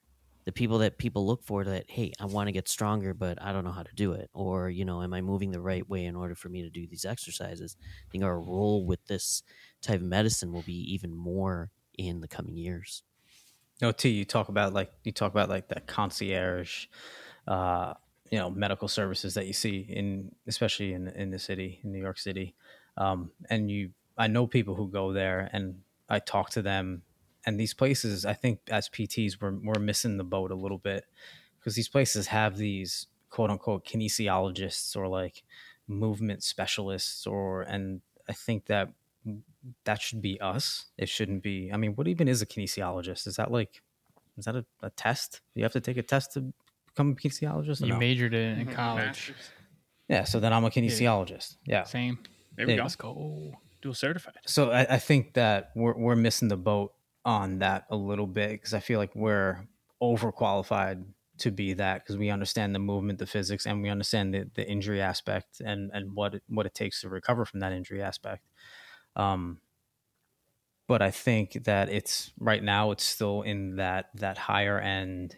the 0.44 0.52
people 0.52 0.79
that 0.79 0.99
people 0.99 1.26
look 1.26 1.43
for 1.44 1.64
that 1.64 1.85
hey 1.88 2.12
i 2.20 2.25
want 2.25 2.49
to 2.49 2.52
get 2.52 2.69
stronger 2.69 3.14
but 3.14 3.41
i 3.43 3.52
don't 3.52 3.64
know 3.64 3.73
how 3.73 3.82
to 3.82 3.94
do 3.94 4.12
it 4.12 4.29
or 4.35 4.69
you 4.69 4.85
know 4.85 5.02
am 5.02 5.14
i 5.14 5.20
moving 5.20 5.50
the 5.50 5.61
right 5.61 5.88
way 5.88 6.05
in 6.05 6.17
order 6.17 6.35
for 6.35 6.49
me 6.49 6.62
to 6.62 6.70
do 6.70 6.87
these 6.87 7.05
exercises? 7.05 7.76
I 7.81 8.11
think 8.11 8.25
our 8.25 8.38
role 8.38 8.85
with 8.85 9.05
this 9.06 9.43
type 9.81 10.00
of 10.00 10.06
medicine 10.06 10.52
will 10.52 10.62
be 10.62 10.93
even 10.93 11.14
more 11.14 11.70
in 11.96 12.20
the 12.20 12.29
coming 12.29 12.56
years. 12.56 13.02
No 13.81 13.93
t 13.93 14.11
you 14.11 14.25
talk 14.25 14.49
about 14.49 14.73
like 14.73 14.93
you 15.05 15.12
talk 15.12 15.32
about 15.32 15.49
like 15.49 15.69
that 15.69 15.87
concierge 15.87 16.87
uh 17.49 17.94
you 18.31 18.38
know 18.38 18.50
medical 18.50 18.88
services 18.88 19.35
that 19.35 19.47
you 19.47 19.52
see 19.52 19.87
in 19.88 20.35
especially 20.47 20.93
in 20.93 21.08
in 21.08 21.31
the 21.31 21.38
city 21.38 21.81
in 21.82 21.93
new 21.93 22.00
york 22.00 22.19
city. 22.19 22.55
Um 22.97 23.31
and 23.50 23.70
you 23.70 23.90
i 24.17 24.26
know 24.26 24.47
people 24.47 24.75
who 24.75 24.88
go 24.88 25.12
there 25.12 25.50
and 25.52 25.80
i 26.09 26.18
talk 26.18 26.50
to 26.50 26.62
them 26.62 27.02
and 27.46 27.58
these 27.58 27.74
places, 27.74 28.24
I 28.24 28.32
think 28.32 28.60
as 28.68 28.88
PTs, 28.88 29.40
we're, 29.40 29.52
we're 29.52 29.80
missing 29.80 30.16
the 30.16 30.24
boat 30.24 30.50
a 30.50 30.54
little 30.54 30.78
bit 30.78 31.04
because 31.58 31.74
these 31.74 31.88
places 31.88 32.28
have 32.28 32.56
these 32.56 33.06
quote 33.30 33.50
unquote 33.50 33.84
kinesiologists 33.84 34.96
or 34.96 35.08
like 35.08 35.42
movement 35.86 36.42
specialists 36.42 37.26
or, 37.26 37.62
and 37.62 38.00
I 38.28 38.32
think 38.32 38.66
that 38.66 38.90
that 39.84 40.00
should 40.00 40.22
be 40.22 40.40
us. 40.40 40.86
It 40.98 41.08
shouldn't 41.08 41.42
be, 41.42 41.70
I 41.72 41.76
mean, 41.76 41.92
what 41.92 42.08
even 42.08 42.28
is 42.28 42.42
a 42.42 42.46
kinesiologist? 42.46 43.26
Is 43.26 43.36
that 43.36 43.50
like, 43.50 43.82
is 44.36 44.46
that 44.46 44.56
a, 44.56 44.64
a 44.82 44.90
test? 44.90 45.40
You 45.54 45.62
have 45.62 45.72
to 45.72 45.80
take 45.80 45.96
a 45.96 46.02
test 46.02 46.32
to 46.32 46.52
become 46.86 47.12
a 47.12 47.14
kinesiologist? 47.14 47.80
You 47.80 47.92
no? 47.92 47.98
majored 47.98 48.34
in 48.34 48.58
in 48.58 48.66
mm-hmm. 48.66 48.74
college. 48.74 49.32
Yeah, 50.08 50.24
so 50.24 50.40
then 50.40 50.52
I'm 50.52 50.64
a 50.64 50.70
kinesiologist. 50.70 51.56
Yeah. 51.66 51.84
Same. 51.84 52.18
There 52.56 52.66
we 52.66 52.72
Yeah. 52.72 52.78
go. 52.78 52.82
Let's 52.82 52.96
go. 52.96 53.52
Dual 53.80 53.94
certified. 53.94 54.34
So 54.46 54.70
I, 54.70 54.94
I 54.94 54.98
think 54.98 55.34
that 55.34 55.70
we're, 55.74 55.96
we're 55.96 56.16
missing 56.16 56.48
the 56.48 56.56
boat 56.56 56.92
on 57.25 57.59
that 57.61 57.87
a 57.90 57.97
little 57.97 58.26
bit 58.26 58.50
because 58.52 58.75
I 58.75 58.81
feel 58.81 58.99
like 58.99 59.14
we're 59.14 59.66
overqualified 60.02 61.04
to 61.38 61.50
be 61.50 61.73
that 61.75 62.02
because 62.02 62.16
we 62.16 62.31
understand 62.31 62.75
the 62.75 62.78
movement, 62.78 63.19
the 63.19 63.26
physics, 63.26 63.66
and 63.66 63.83
we 63.83 63.88
understand 63.88 64.35
the, 64.35 64.50
the 64.54 64.69
injury 64.69 65.00
aspect 65.00 65.61
and 65.61 65.90
and 65.93 66.14
what 66.14 66.35
it, 66.35 66.43
what 66.49 66.66
it 66.66 66.75
takes 66.75 67.00
to 67.00 67.09
recover 67.09 67.45
from 67.45 67.61
that 67.61 67.73
injury 67.73 68.02
aspect. 68.02 68.45
Um, 69.16 69.61
but 70.87 71.02
I 71.02 71.11
think 71.11 71.64
that 71.64 71.88
it's 71.88 72.33
right 72.38 72.62
now 72.62 72.90
it's 72.90 73.04
still 73.04 73.43
in 73.43 73.76
that 73.76 74.11
that 74.16 74.37
higher 74.38 74.78
end, 74.78 75.37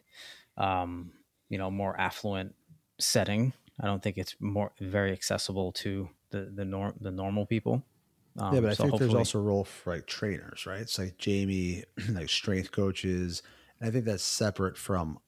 um, 0.57 1.13
you 1.49 1.59
know, 1.59 1.71
more 1.71 1.99
affluent 1.99 2.55
setting. 2.99 3.53
I 3.81 3.87
don't 3.87 4.03
think 4.03 4.19
it's 4.19 4.35
more 4.41 4.73
very 4.81 5.13
accessible 5.13 5.73
to 5.73 6.09
the 6.31 6.51
the 6.55 6.65
norm 6.65 6.95
the 7.01 7.13
normal 7.13 7.47
people. 7.47 7.85
Um, 8.39 8.55
yeah, 8.55 8.61
but 8.61 8.71
I 8.71 8.75
so 8.75 8.85
think 8.85 8.99
there's 8.99 9.15
also 9.15 9.39
a 9.39 9.43
role 9.43 9.65
for 9.65 9.95
like 9.95 10.07
trainers, 10.07 10.67
right? 10.67 10.81
It's 10.81 10.99
like 10.99 11.19
Jamie, 11.19 11.85
like 12.11 12.29
strength 12.29 12.71
coaches. 12.73 13.43
And 13.81 13.89
I 13.89 13.93
think 13.93 14.05
that's 14.05 14.23
separate 14.23 14.77
from 14.77 15.19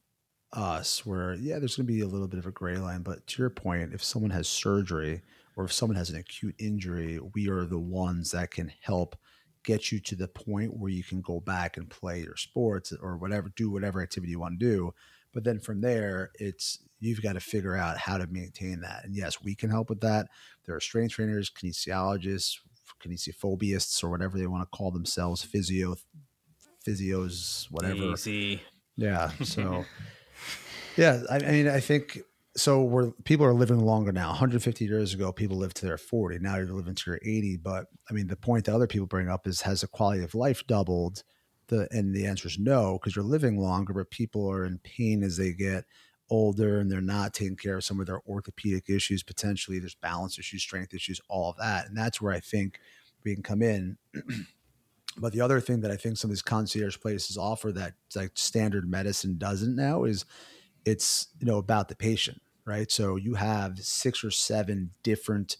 us, 0.52 1.06
where, 1.06 1.34
yeah, 1.34 1.58
there's 1.58 1.76
going 1.76 1.86
to 1.86 1.92
be 1.92 2.00
a 2.00 2.06
little 2.06 2.28
bit 2.28 2.38
of 2.38 2.46
a 2.46 2.52
gray 2.52 2.78
line. 2.78 3.02
But 3.02 3.26
to 3.28 3.42
your 3.42 3.50
point, 3.50 3.94
if 3.94 4.04
someone 4.04 4.30
has 4.32 4.48
surgery 4.48 5.22
or 5.56 5.64
if 5.64 5.72
someone 5.72 5.96
has 5.96 6.10
an 6.10 6.16
acute 6.16 6.54
injury, 6.58 7.18
we 7.34 7.48
are 7.48 7.66
the 7.66 7.78
ones 7.80 8.30
that 8.32 8.50
can 8.50 8.72
help 8.82 9.16
get 9.64 9.92
you 9.92 10.00
to 10.00 10.16
the 10.16 10.28
point 10.28 10.76
where 10.76 10.90
you 10.90 11.04
can 11.04 11.20
go 11.20 11.40
back 11.40 11.76
and 11.76 11.90
play 11.90 12.20
your 12.22 12.36
sports 12.36 12.92
or 12.92 13.16
whatever, 13.18 13.48
do 13.50 13.70
whatever 13.70 14.00
activity 14.02 14.30
you 14.32 14.40
want 14.40 14.58
to 14.58 14.66
do. 14.66 14.92
But 15.32 15.38
But 15.38 15.44
then 15.44 15.60
from 15.60 15.80
there, 15.82 16.30
it's 16.34 16.80
you've 17.00 17.22
got 17.22 17.34
to 17.34 17.40
figure 17.40 17.76
out 17.76 17.98
how 17.98 18.18
to 18.18 18.26
maintain 18.26 18.80
that. 18.80 19.04
And 19.04 19.14
yes, 19.14 19.42
we 19.42 19.54
can 19.54 19.70
help 19.70 19.88
with 19.90 20.00
that. 20.00 20.28
There 20.64 20.74
are 20.74 20.80
strength 20.80 21.12
trainers, 21.14 21.50
kinesiologists, 21.50 22.58
kinesiophobists, 23.04 24.02
or 24.02 24.10
whatever 24.10 24.38
they 24.38 24.46
want 24.46 24.62
to 24.62 24.76
call 24.76 24.90
themselves, 24.90 25.42
physio, 25.42 25.96
physios, 26.86 27.66
whatever. 27.70 28.12
Easy. 28.12 28.62
Yeah. 28.96 29.30
So, 29.44 29.84
yeah, 30.96 31.22
I, 31.30 31.36
I 31.36 31.52
mean, 31.52 31.68
I 31.68 31.80
think 31.80 32.20
so. 32.56 32.82
We're 32.82 33.12
people 33.24 33.46
are 33.46 33.54
living 33.54 33.78
longer 33.78 34.12
now. 34.12 34.28
150 34.28 34.84
years 34.84 35.14
ago, 35.14 35.32
people 35.32 35.56
lived 35.56 35.76
to 35.78 35.86
their 35.86 35.98
40. 35.98 36.40
Now 36.40 36.56
you're 36.56 36.66
living 36.66 36.94
to 36.94 37.10
your 37.10 37.20
80. 37.22 37.58
But 37.62 37.86
I 38.10 38.12
mean, 38.12 38.26
the 38.26 38.36
point 38.36 38.64
that 38.64 38.74
other 38.74 38.86
people 38.86 39.06
bring 39.06 39.28
up 39.28 39.46
is 39.46 39.62
has 39.62 39.82
the 39.82 39.86
quality 39.86 40.22
of 40.22 40.34
life 40.34 40.66
doubled? 40.66 41.22
The 41.68 41.86
and 41.90 42.14
the 42.14 42.26
answer 42.26 42.48
is 42.48 42.58
no, 42.58 42.98
because 42.98 43.14
you're 43.14 43.24
living 43.24 43.58
longer, 43.58 43.92
but 43.92 44.10
people 44.10 44.50
are 44.50 44.64
in 44.64 44.78
pain 44.78 45.22
as 45.22 45.36
they 45.36 45.52
get 45.52 45.84
older 46.30 46.80
and 46.80 46.90
they're 46.90 47.00
not 47.00 47.32
taking 47.32 47.56
care 47.56 47.76
of 47.76 47.84
some 47.84 48.00
of 48.00 48.06
their 48.06 48.20
orthopedic 48.28 48.90
issues 48.90 49.22
potentially 49.22 49.78
there's 49.78 49.94
balance 49.94 50.38
issues 50.38 50.62
strength 50.62 50.92
issues 50.92 51.20
all 51.28 51.50
of 51.50 51.56
that 51.56 51.86
and 51.86 51.96
that's 51.96 52.20
where 52.20 52.32
i 52.32 52.40
think 52.40 52.78
we 53.24 53.34
can 53.34 53.42
come 53.42 53.62
in. 53.62 53.96
But 55.20 55.32
the 55.32 55.40
other 55.40 55.58
thing 55.58 55.80
that 55.80 55.90
i 55.90 55.96
think 55.96 56.16
some 56.16 56.30
of 56.30 56.36
these 56.36 56.42
concierge 56.42 56.96
places 57.00 57.36
offer 57.36 57.72
that 57.72 57.94
like 58.14 58.30
standard 58.34 58.88
medicine 58.88 59.36
doesn't 59.36 59.74
now 59.74 60.04
is 60.04 60.24
it's 60.84 61.26
you 61.40 61.46
know 61.46 61.58
about 61.58 61.88
the 61.88 61.96
patient 61.96 62.40
right? 62.68 62.92
So 62.92 63.16
you 63.16 63.34
have 63.34 63.78
six 63.78 64.22
or 64.22 64.30
seven 64.30 64.90
different 65.02 65.56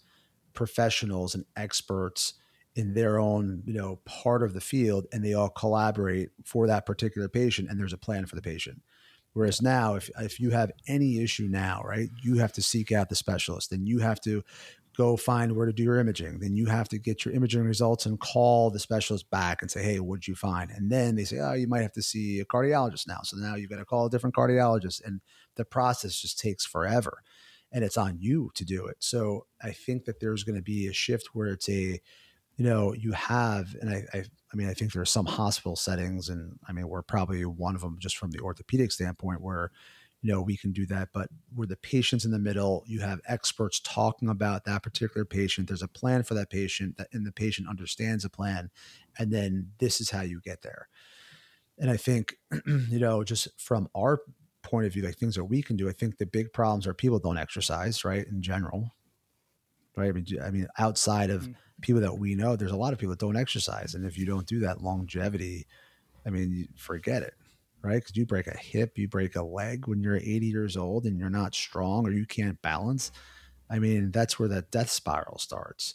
professionals 0.53 1.35
and 1.35 1.47
experts 1.57 2.35
in 2.77 2.93
their 2.93 3.19
own 3.19 3.63
you 3.67 3.73
know 3.73 3.97
part 4.05 4.43
of 4.43 4.53
the 4.53 4.61
field 4.61 5.07
and 5.13 5.25
they 5.25 5.33
all 5.33 5.49
collaborate 5.49 6.31
for 6.45 6.67
that 6.67 6.85
particular 6.85 7.29
patient 7.29 7.69
and 7.69 7.81
there's 7.81 7.93
a 7.93 7.99
plan 7.99 8.27
for 8.27 8.37
the 8.37 8.43
patient 8.43 8.83
Whereas 9.33 9.63
now, 9.63 9.95
if 9.95 10.11
if 10.19 10.41
you 10.41 10.51
have 10.51 10.73
any 10.87 11.23
issue 11.23 11.49
now, 11.49 11.83
right, 11.85 12.09
you 12.23 12.37
have 12.39 12.53
to 12.53 12.63
seek 12.63 12.93
out 12.93 13.09
the 13.09 13.15
specialist. 13.15 13.71
Then 13.71 13.87
you 13.87 13.99
have 13.99 14.21
to 14.23 14.43
go 14.97 15.17
find 15.17 15.55
where 15.55 15.67
to 15.67 15.73
do 15.73 15.85
your 15.85 16.01
imaging. 16.01 16.41
Then 16.41 16.57
you 16.57 16.67
have 16.67 16.89
to 16.89 16.99
get 16.99 17.25
your 17.25 17.33
imaging 17.33 17.63
results 17.63 18.05
and 18.05 18.19
call 18.19 18.71
the 18.71 18.81
specialist 18.81 19.31
back 19.31 19.63
and 19.63 19.71
say, 19.71 19.83
"Hey, 19.83 20.01
what 20.01 20.21
did 20.21 20.29
you 20.29 20.35
find?" 20.35 20.71
And 20.71 20.91
then 20.91 21.15
they 21.15 21.25
say, 21.25 21.39
"Oh, 21.39 21.53
you 21.53 21.69
might 21.69 21.83
have 21.83 21.93
to 21.93 22.03
see 22.03 22.41
a 22.41 22.45
cardiologist 22.45 23.07
now." 23.07 23.21
So 23.23 23.37
now 23.37 23.55
you've 23.55 23.71
got 23.71 23.77
to 23.77 23.85
call 23.85 24.07
a 24.07 24.11
different 24.11 24.35
cardiologist, 24.35 25.05
and 25.05 25.21
the 25.55 25.65
process 25.65 26.21
just 26.21 26.39
takes 26.41 26.67
forever. 26.67 27.23
And 27.71 27.85
it's 27.85 27.99
on 27.99 28.17
you 28.19 28.51
to 28.55 28.65
do 28.65 28.87
it. 28.87 28.97
So 28.99 29.47
I 29.63 29.73
think 29.73 30.07
that 30.07 30.21
there's 30.21 30.43
going 30.43 30.57
to 30.57 30.63
be 30.63 30.87
a 30.87 30.93
shift 30.93 31.35
where 31.35 31.49
it's 31.49 31.69
a 31.69 32.01
you 32.59 32.65
know, 32.65 32.93
you 32.93 33.13
have, 33.13 33.77
and 33.81 33.89
I, 33.89 34.05
I, 34.13 34.25
I 34.53 34.57
mean, 34.57 34.69
I 34.69 34.75
think 34.75 34.93
there 34.93 35.01
are 35.01 35.07
some 35.07 35.27
hospital 35.27 35.77
settings, 35.77 36.29
and 36.29 36.59
I 36.69 36.73
mean, 36.73 36.89
we're 36.89 37.03
probably 37.03 37.45
one 37.45 37.77
of 37.77 37.81
them 37.81 37.99
just 38.01 38.17
from 38.17 38.33
the 38.33 38.41
orthopedic 38.41 38.91
standpoint 38.91 39.41
where, 39.41 39.71
you 40.23 40.33
know, 40.33 40.43
we 40.43 40.57
can 40.57 40.73
do 40.73 40.85
that. 40.87 41.11
But 41.15 41.29
where 41.55 41.69
the 41.69 41.77
patient's 41.77 42.25
in 42.25 42.33
the 42.33 42.39
middle, 42.41 42.83
you 42.85 42.99
have 42.99 43.21
experts 43.29 43.79
talking 43.79 44.29
about 44.29 44.65
that 44.65 44.83
particular 44.83 45.25
patient. 45.25 45.69
There's 45.69 45.83
a 45.83 45.89
plan 45.89 46.25
for 46.25 46.35
that 46.35 46.51
patient, 46.51 46.97
that, 46.97 47.07
and 47.13 47.25
the 47.25 47.31
patient 47.31 47.69
understands 47.69 48.25
the 48.25 48.31
plan, 48.31 48.71
and 49.21 49.33
then 49.33 49.71
this 49.79 50.01
is 50.01 50.11
how 50.11 50.23
you 50.23 50.41
get 50.41 50.63
there. 50.63 50.89
And 51.79 51.89
I 51.93 51.97
think, 51.97 52.35
you 52.67 52.99
know, 52.99 53.23
just 53.23 53.49
from 53.57 53.89
our 53.97 54.23
point 54.65 54.89
of 54.89 54.93
view, 54.93 55.03
like 55.03 55.17
things 55.17 55.37
that 55.37 55.45
we 55.45 55.63
can 55.63 55.77
do, 55.77 55.89
I 55.89 55.93
think 55.93 56.19
the 56.19 56.27
big 56.27 56.53
problems 56.53 56.89
are 56.89 56.95
people 56.95 57.21
don't 57.21 57.39
exercise, 57.39 58.05
right? 58.05 58.27
In 58.27 58.43
general, 58.43 58.97
right? 59.99 60.11
I 60.11 60.13
mean, 60.13 60.27
I 60.43 60.51
mean 60.51 60.69
outside 60.79 61.31
of 61.31 61.43
mm-hmm 61.43 61.53
people 61.81 62.01
that 62.01 62.19
we 62.19 62.35
know, 62.35 62.57
there's 62.57 62.73
a 62.73 62.77
lot 62.77 62.93
of 62.93 62.99
people 62.99 63.13
that 63.13 63.21
don't 63.21 63.37
exercise. 63.37 63.95
And 63.95 64.05
if 64.05 64.19
you 64.19 64.27
don't 64.27 64.47
do 64.47 64.61
that 64.61 64.83
longevity, 64.83 65.67
I 66.27 66.31
mean, 66.31 66.53
you 66.53 66.69
forget 66.77 67.23
it, 67.23 67.35
right? 67.83 67.97
Because 68.03 68.17
you 68.17 68.27
break 68.27 68.47
a 68.47 68.57
hip, 68.57 68.99
you 68.99 69.09
break 69.09 69.37
a 69.37 69.43
leg 69.43 69.87
when 69.87 70.03
you're 70.03 70.17
80 70.17 70.47
years 70.47 70.77
old 70.77 71.05
and 71.05 71.19
you're 71.19 71.31
not 71.31 71.55
strong 71.55 72.07
or 72.07 72.11
you 72.11 72.27
can't 72.27 72.61
balance. 72.63 73.13
I 73.71 73.79
mean, 73.79 74.11
that's 74.11 74.39
where 74.39 74.49
that 74.49 74.71
death 74.71 74.91
spiral 74.91 75.39
starts. 75.39 75.95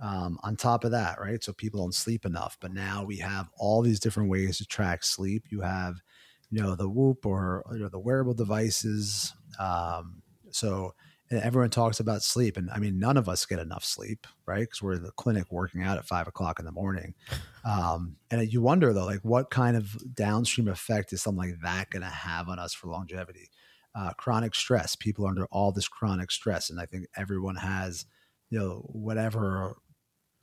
Um, 0.00 0.38
on 0.42 0.56
top 0.56 0.84
of 0.84 0.90
that, 0.90 1.18
right? 1.18 1.42
So 1.42 1.54
people 1.54 1.80
don't 1.80 1.94
sleep 1.94 2.26
enough, 2.26 2.58
but 2.60 2.70
now 2.70 3.02
we 3.02 3.16
have 3.16 3.48
all 3.56 3.80
these 3.80 3.98
different 3.98 4.28
ways 4.28 4.58
to 4.58 4.66
track 4.66 5.02
sleep. 5.02 5.44
You 5.48 5.62
have, 5.62 6.02
you 6.50 6.60
know, 6.60 6.74
the 6.74 6.86
Whoop 6.88 7.24
or 7.24 7.64
you 7.72 7.78
know 7.78 7.88
the 7.88 7.98
wearable 7.98 8.34
devices. 8.34 9.32
Um, 9.58 10.20
so 10.50 10.94
and 11.30 11.40
everyone 11.40 11.70
talks 11.70 12.00
about 12.00 12.22
sleep 12.22 12.56
and 12.56 12.70
i 12.70 12.78
mean 12.78 12.98
none 12.98 13.16
of 13.16 13.28
us 13.28 13.46
get 13.46 13.58
enough 13.58 13.84
sleep 13.84 14.26
right? 14.46 14.60
Because 14.60 14.80
we're 14.80 14.94
in 14.94 15.02
the 15.02 15.10
clinic 15.12 15.50
working 15.50 15.82
out 15.82 15.98
at 15.98 16.06
five 16.06 16.28
o'clock 16.28 16.58
in 16.58 16.64
the 16.64 16.72
morning. 16.72 17.14
Um, 17.68 18.14
and 18.30 18.52
you 18.52 18.62
wonder 18.62 18.92
though 18.92 19.06
like 19.06 19.24
what 19.24 19.50
kind 19.50 19.76
of 19.76 19.96
downstream 20.14 20.68
effect 20.68 21.12
is 21.12 21.20
something 21.20 21.50
like 21.50 21.60
that 21.64 21.90
going 21.90 22.04
to 22.04 22.08
have 22.08 22.48
on 22.48 22.60
us 22.60 22.72
for 22.72 22.86
longevity? 22.86 23.50
Uh, 23.92 24.12
chronic 24.12 24.54
stress. 24.54 24.94
People 24.94 25.26
are 25.26 25.30
under 25.30 25.46
all 25.46 25.72
this 25.72 25.88
chronic 25.88 26.30
stress 26.30 26.70
and 26.70 26.80
i 26.80 26.86
think 26.86 27.06
everyone 27.16 27.56
has 27.56 28.06
you 28.50 28.58
know 28.60 28.88
whatever 28.92 29.74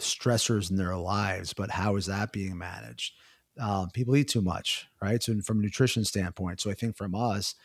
stressors 0.01 0.69
in 0.69 0.75
their 0.75 0.97
lives 0.97 1.53
but 1.53 1.71
how 1.71 1.95
is 1.95 2.07
that 2.07 2.33
being 2.33 2.57
managed? 2.57 3.13
Um, 3.57 3.89
people 3.93 4.17
eat 4.17 4.27
too 4.27 4.41
much 4.41 4.87
right? 5.01 5.23
So 5.23 5.39
from 5.45 5.59
a 5.59 5.61
nutrition 5.61 6.03
standpoint 6.03 6.59
so 6.59 6.69
i 6.69 6.73
think 6.73 6.97
from 6.97 7.15
us 7.15 7.55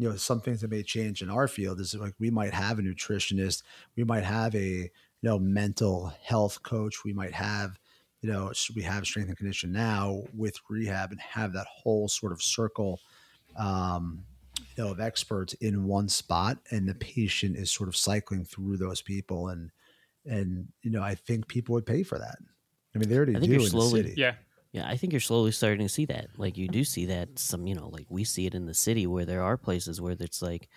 you 0.00 0.08
know 0.08 0.16
some 0.16 0.40
things 0.40 0.62
that 0.62 0.70
may 0.70 0.82
change 0.82 1.20
in 1.20 1.28
our 1.28 1.46
field 1.46 1.78
is 1.78 1.94
like 1.94 2.14
we 2.18 2.30
might 2.30 2.54
have 2.54 2.78
a 2.78 2.82
nutritionist 2.82 3.62
we 3.96 4.02
might 4.02 4.24
have 4.24 4.54
a 4.54 4.66
you 4.66 4.90
know 5.22 5.38
mental 5.38 6.10
health 6.22 6.62
coach 6.62 7.04
we 7.04 7.12
might 7.12 7.34
have 7.34 7.78
you 8.22 8.32
know 8.32 8.50
we 8.74 8.80
have 8.80 9.04
strength 9.04 9.28
and 9.28 9.36
condition 9.36 9.70
now 9.70 10.22
with 10.34 10.58
rehab 10.70 11.10
and 11.10 11.20
have 11.20 11.52
that 11.52 11.66
whole 11.66 12.08
sort 12.08 12.32
of 12.32 12.42
circle 12.42 12.98
um, 13.58 14.24
you 14.74 14.84
know 14.84 14.90
of 14.90 15.00
experts 15.00 15.52
in 15.54 15.84
one 15.84 16.08
spot 16.08 16.56
and 16.70 16.88
the 16.88 16.94
patient 16.94 17.54
is 17.54 17.70
sort 17.70 17.88
of 17.88 17.94
cycling 17.94 18.42
through 18.42 18.78
those 18.78 19.02
people 19.02 19.48
and 19.48 19.70
and 20.24 20.66
you 20.82 20.90
know 20.90 21.02
i 21.02 21.14
think 21.14 21.46
people 21.46 21.74
would 21.74 21.84
pay 21.86 22.02
for 22.02 22.18
that. 22.18 22.38
I 22.94 22.98
mean 22.98 23.10
they 23.10 23.16
already 23.16 23.34
do 23.34 23.52
in 23.52 23.60
slowly, 23.66 24.00
the 24.02 24.08
city. 24.08 24.20
Yeah 24.20 24.34
yeah, 24.72 24.86
I 24.86 24.96
think 24.96 25.12
you're 25.12 25.20
slowly 25.20 25.50
starting 25.50 25.86
to 25.86 25.92
see 25.92 26.04
that. 26.06 26.28
Like 26.36 26.56
you 26.56 26.68
do 26.68 26.84
see 26.84 27.06
that 27.06 27.38
some, 27.38 27.66
you 27.66 27.74
know, 27.74 27.88
like 27.88 28.06
we 28.08 28.22
see 28.24 28.46
it 28.46 28.54
in 28.54 28.66
the 28.66 28.74
city 28.74 29.06
where 29.06 29.24
there 29.24 29.42
are 29.42 29.56
places 29.56 30.00
where 30.00 30.16
it's 30.18 30.42
like, 30.42 30.68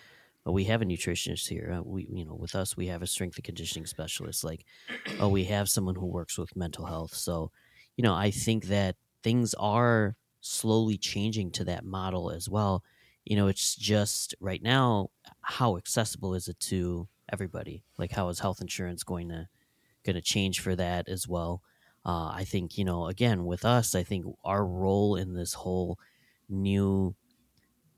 oh, 0.45 0.51
we 0.51 0.63
have 0.65 0.81
a 0.81 0.85
nutritionist 0.85 1.47
here. 1.47 1.77
Uh, 1.77 1.83
we, 1.83 2.07
you 2.12 2.25
know, 2.25 2.33
with 2.33 2.55
us, 2.55 2.75
we 2.75 2.88
have 2.88 3.03
a 3.03 3.07
strength 3.07 3.38
and 3.38 3.43
conditioning 3.43 3.85
specialist. 3.85 4.43
Like, 4.43 4.65
oh, 5.19 5.29
we 5.29 5.43
have 5.45 5.69
someone 5.69 5.95
who 5.95 6.07
works 6.07 6.38
with 6.38 6.55
mental 6.55 6.85
health. 6.85 7.13
So, 7.13 7.51
you 7.95 8.03
know, 8.03 8.15
I 8.15 8.31
think 8.31 8.65
that 8.65 8.95
things 9.21 9.53
are 9.55 10.15
slowly 10.41 10.97
changing 10.97 11.51
to 11.51 11.63
that 11.65 11.85
model 11.85 12.31
as 12.31 12.50
well. 12.50 12.83
You 13.25 13.38
know, 13.38 13.47
it's 13.47 13.75
just 13.75 14.35
right 14.41 14.62
now, 14.62 15.12
how 15.41 15.77
accessible 15.77 16.33
is 16.33 16.47
it 16.47 16.59
to 16.62 17.07
everybody? 17.31 17.83
Like, 17.97 18.12
how 18.12 18.27
is 18.29 18.39
health 18.39 18.59
insurance 18.59 19.03
going 19.03 19.29
to 19.29 19.47
going 20.03 20.15
to 20.15 20.21
change 20.21 20.59
for 20.59 20.75
that 20.75 21.07
as 21.07 21.27
well? 21.27 21.62
Uh, 22.05 22.31
I 22.33 22.43
think 22.45 22.77
you 22.77 22.86
know 22.86 23.07
again 23.07 23.45
with 23.45 23.65
us, 23.65 23.95
I 23.95 24.03
think 24.03 24.25
our 24.43 24.65
role 24.65 25.15
in 25.15 25.33
this 25.33 25.53
whole 25.53 25.98
new 26.50 27.15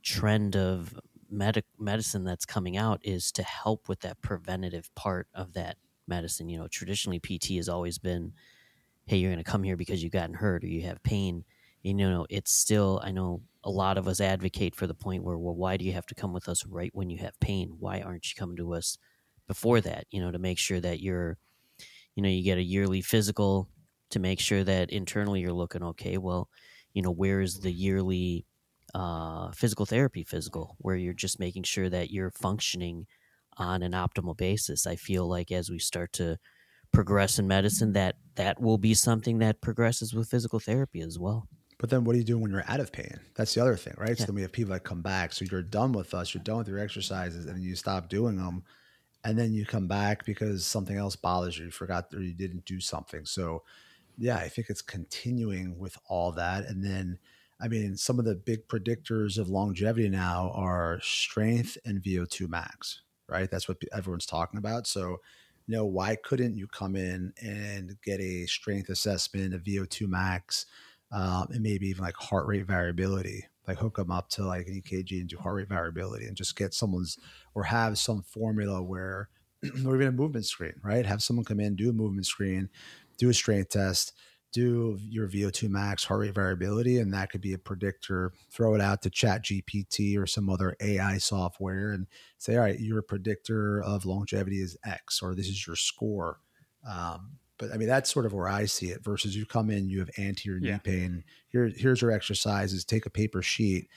trend 0.04 0.56
of 0.56 0.94
medic 1.30 1.66
medicine 1.80 2.24
that's 2.24 2.46
coming 2.46 2.78
out 2.78 3.00
is 3.04 3.32
to 3.34 3.44
help 3.44 3.90
with 3.90 4.02
that 4.02 4.22
preventative 4.22 4.94
part 4.96 5.28
of 5.34 5.54
that 5.54 5.78
medicine. 6.08 6.50
You 6.50 6.60
know, 6.60 6.68
traditionally 6.68 7.20
PT 7.20 7.58
has 7.58 7.68
always 7.70 7.98
been, 7.98 8.34
hey, 9.06 9.18
you're 9.18 9.32
going 9.32 9.44
to 9.44 9.50
come 9.50 9.64
here 9.64 9.78
because 9.78 10.04
you've 10.04 10.14
gotten 10.14 10.36
hurt 10.36 10.64
or 10.64 10.68
you 10.68 10.84
have 10.84 11.04
pain. 11.04 11.44
You 11.84 11.94
know, 11.94 12.26
it's 12.30 12.52
still 12.52 13.02
I 13.04 13.12
know 13.12 13.42
a 13.64 13.70
lot 13.70 13.98
of 13.98 14.08
us 14.08 14.22
advocate 14.22 14.76
for 14.76 14.88
the 14.88 14.94
point 14.94 15.24
where, 15.24 15.38
well, 15.38 15.56
why 15.56 15.78
do 15.78 15.86
you 15.86 15.94
have 15.94 16.06
to 16.08 16.16
come 16.16 16.34
with 16.34 16.48
us 16.50 16.66
right 16.66 16.92
when 16.94 17.10
you 17.10 17.18
have 17.20 17.40
pain? 17.40 17.76
Why 17.80 18.02
aren't 18.02 18.30
you 18.30 18.36
coming 18.38 18.58
to 18.58 18.74
us 18.74 18.98
before 19.48 19.82
that? 19.82 20.06
You 20.12 20.22
know, 20.22 20.32
to 20.32 20.40
make 20.40 20.58
sure 20.60 20.80
that 20.80 21.02
you're, 21.02 21.38
you 22.16 22.24
know, 22.24 22.30
you 22.30 22.44
get 22.44 22.58
a 22.58 22.64
yearly 22.64 23.02
physical 23.02 23.70
to 24.12 24.20
make 24.20 24.40
sure 24.40 24.64
that 24.64 24.92
internally 24.92 25.42
you're 25.42 25.54
looking 25.54 25.84
okay. 25.84 26.18
Well, 26.18 26.50
you 26.94 27.02
know, 27.02 27.12
where 27.12 27.42
is 27.42 27.60
the 27.60 27.72
yearly 27.72 28.46
uh, 28.94 29.52
physical 29.52 29.86
therapy 29.86 30.24
physical 30.24 30.76
where 30.80 30.96
you're 30.96 31.14
just 31.14 31.40
making 31.40 31.64
sure 31.64 31.90
that 31.90 32.12
you're 32.12 32.32
functioning 32.32 33.08
on 33.58 33.84
an 33.84 33.92
optimal 33.92 34.38
basis? 34.38 34.88
I 34.88 34.96
feel 34.96 35.28
like 35.28 35.52
as 35.52 35.70
we 35.70 35.80
start 35.80 36.14
to 36.14 36.38
progress 36.94 37.40
in 37.40 37.48
medicine, 37.48 37.94
that 37.94 38.16
that 38.36 38.62
will 38.62 38.78
be 38.78 38.94
something 38.94 39.40
that 39.40 39.62
progresses 39.62 40.14
with 40.14 40.30
physical 40.30 40.60
therapy 40.60 41.02
as 41.02 41.20
well. 41.20 41.48
But 41.78 41.90
then 41.90 42.06
what 42.06 42.14
do 42.14 42.20
you 42.20 42.26
do 42.26 42.38
when 42.38 42.52
you're 42.52 42.64
out 42.68 42.80
of 42.80 42.92
pain? 42.92 43.20
That's 43.36 43.54
the 43.54 43.62
other 43.62 43.76
thing, 43.76 43.96
right? 43.98 44.10
Yeah. 44.12 44.16
So 44.16 44.26
then 44.28 44.36
we 44.36 44.42
have 44.44 44.52
people 44.52 44.74
that 44.74 44.84
come 44.84 45.02
back. 45.02 45.34
So 45.34 45.46
you're 45.52 45.62
done 45.62 45.92
with 45.92 46.14
us, 46.14 46.34
you're 46.34 46.44
done 46.44 46.60
with 46.60 46.68
your 46.70 46.80
exercises, 46.80 47.46
and 47.48 47.62
you 47.62 47.76
stop 47.76 48.08
doing 48.08 48.38
them. 48.38 48.64
And 49.26 49.38
then 49.38 49.54
you 49.54 49.66
come 49.66 49.88
back 49.88 50.24
because 50.24 50.66
something 50.66 50.98
else 50.98 51.16
bothers 51.16 51.58
you, 51.58 51.66
you 51.66 51.72
forgot 51.72 52.14
or 52.14 52.22
you 52.22 52.34
didn't 52.34 52.64
do 52.66 52.80
something. 52.80 53.26
So 53.26 53.64
yeah, 54.18 54.38
I 54.38 54.50
think 54.50 54.70
it's 54.70 54.82
continuing 54.82 55.78
with 55.78 55.98
all 56.08 56.32
that. 56.34 56.66
And 56.66 56.84
then, 56.84 57.20
I 57.62 57.68
mean, 57.68 57.96
some 57.96 58.20
of 58.20 58.26
the 58.26 58.36
big 58.36 58.68
predictors 58.68 59.38
of 59.38 59.50
longevity 59.50 60.10
now 60.10 60.52
are 60.56 61.00
strength 61.02 61.78
and 61.86 62.02
VO2 62.02 62.48
max, 62.48 63.02
right? 63.30 63.50
That's 63.50 63.68
what 63.68 63.78
everyone's 63.94 64.26
talking 64.26 64.58
about. 64.58 64.88
So, 64.88 65.18
you 65.68 65.76
know, 65.76 65.86
why 65.86 66.16
couldn't 66.16 66.58
you 66.58 66.68
come 66.68 66.96
in 66.96 67.34
and 67.42 67.98
get 68.04 68.20
a 68.20 68.46
strength 68.46 68.90
assessment, 68.90 69.54
a 69.54 69.60
VO2 69.60 70.08
max, 70.08 70.66
um, 71.12 71.48
and 71.52 71.62
maybe 71.62 71.88
even 71.88 72.04
like 72.04 72.16
heart 72.16 72.46
rate 72.48 72.68
variability, 72.68 73.46
like 73.68 73.78
hook 73.78 73.96
them 73.96 74.12
up 74.12 74.30
to 74.30 74.46
like 74.46 74.68
an 74.68 74.82
EKG 74.82 75.20
and 75.20 75.30
do 75.30 75.38
heart 75.38 75.56
rate 75.56 75.70
variability 75.70 76.26
and 76.26 76.38
just 76.38 76.56
get 76.56 76.74
someone's 76.74 77.18
or 77.54 77.64
have 77.64 77.98
some 77.98 78.22
formula 78.22 78.82
where 78.82 79.30
or 79.86 79.96
even 79.96 80.08
a 80.08 80.12
movement 80.12 80.46
screen, 80.46 80.74
right? 80.84 81.06
Have 81.06 81.24
someone 81.24 81.46
come 81.46 81.60
in, 81.60 81.76
do 81.76 81.90
a 81.90 81.94
movement 81.94 82.26
screen, 82.26 82.70
do 83.18 83.30
a 83.30 83.34
strength 83.34 83.70
test, 83.70 84.14
do 84.56 84.98
your 85.02 85.28
VO2 85.28 85.70
max 85.70 86.06
heart 86.06 86.22
rate 86.22 86.34
variability, 86.34 87.00
and 87.00 87.14
that 87.14 87.30
could 87.30 87.42
be 87.42 87.54
a 87.54 87.58
predictor. 87.58 88.32
Throw 88.52 88.74
it 88.74 88.82
out 88.82 89.02
to 89.02 89.10
Chat 89.10 89.44
GPT 89.44 90.18
or 90.18 90.26
some 90.26 90.50
other 90.50 90.78
AI 90.80 91.18
software 91.18 91.92
and 91.92 92.08
say, 92.38 92.56
all 92.56 92.64
right, 92.64 92.80
your 92.80 93.02
predictor 93.02 93.82
of 93.84 94.06
longevity 94.06 94.62
is 94.62 94.78
X, 94.86 95.22
or 95.22 95.36
this 95.36 95.48
is 95.48 95.68
your 95.68 95.76
score. 95.76 96.40
Um, 96.90 97.32
but 97.58 97.74
I 97.74 97.78
mean, 97.78 97.90
that's 97.90 98.12
sort 98.12 98.26
of 98.26 98.34
where 98.34 98.48
I 98.48 98.66
see 98.66 98.88
it 98.88 99.04
versus 99.04 99.36
you 99.36 99.46
come 99.46 99.70
in, 99.70 99.90
you 99.90 100.00
have 100.00 100.10
anterior 100.18 100.60
yeah. 100.62 100.74
knee 100.74 100.80
pain. 100.84 101.24
Here, 101.50 101.70
here's 101.76 102.02
your 102.02 102.12
exercises. 102.12 102.86
Take 102.86 103.06
a 103.06 103.10
paper 103.10 103.42
sheet 103.42 103.90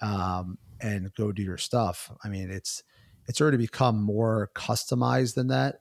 um, 0.00 0.56
and 0.80 1.12
go 1.14 1.32
do 1.32 1.42
your 1.42 1.58
stuff. 1.58 2.10
I 2.24 2.28
mean, 2.28 2.50
it's 2.50 2.82
it's 3.28 3.40
already 3.40 3.56
become 3.56 4.00
more 4.00 4.50
customized 4.54 5.34
than 5.34 5.48
that, 5.48 5.80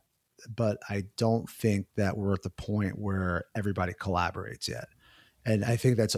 but 0.55 0.77
I 0.89 1.03
don't 1.17 1.49
think 1.49 1.87
that 1.95 2.17
we're 2.17 2.33
at 2.33 2.43
the 2.43 2.49
point 2.49 2.99
where 2.99 3.45
everybody 3.55 3.93
collaborates 3.93 4.67
yet. 4.67 4.87
And 5.45 5.63
I 5.63 5.75
think 5.75 5.95
that's, 5.97 6.15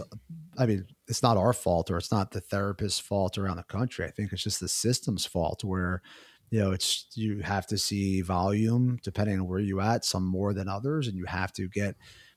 I 0.56 0.66
mean, 0.66 0.86
it's 1.06 1.22
not 1.22 1.36
our 1.36 1.52
fault 1.52 1.90
or 1.90 1.98
it's 1.98 2.10
not 2.10 2.30
the 2.30 2.40
therapist's 2.40 2.98
fault 2.98 3.36
around 3.36 3.56
the 3.56 3.62
country. 3.64 4.06
I 4.06 4.10
think 4.10 4.32
it's 4.32 4.42
just 4.42 4.60
the 4.60 4.68
system's 4.68 5.26
fault 5.26 5.64
where 5.64 6.02
you 6.50 6.58
know 6.58 6.72
it's 6.72 7.06
you 7.14 7.40
have 7.40 7.66
to 7.66 7.78
see 7.78 8.22
volume 8.22 8.98
depending 9.02 9.38
on 9.38 9.46
where 9.46 9.58
you 9.58 9.80
at 9.80 10.04
some 10.04 10.24
more 10.24 10.54
than 10.54 10.68
others 10.68 11.06
and 11.06 11.16
you 11.16 11.26
have 11.26 11.52
to 11.52 11.68
get 11.68 11.94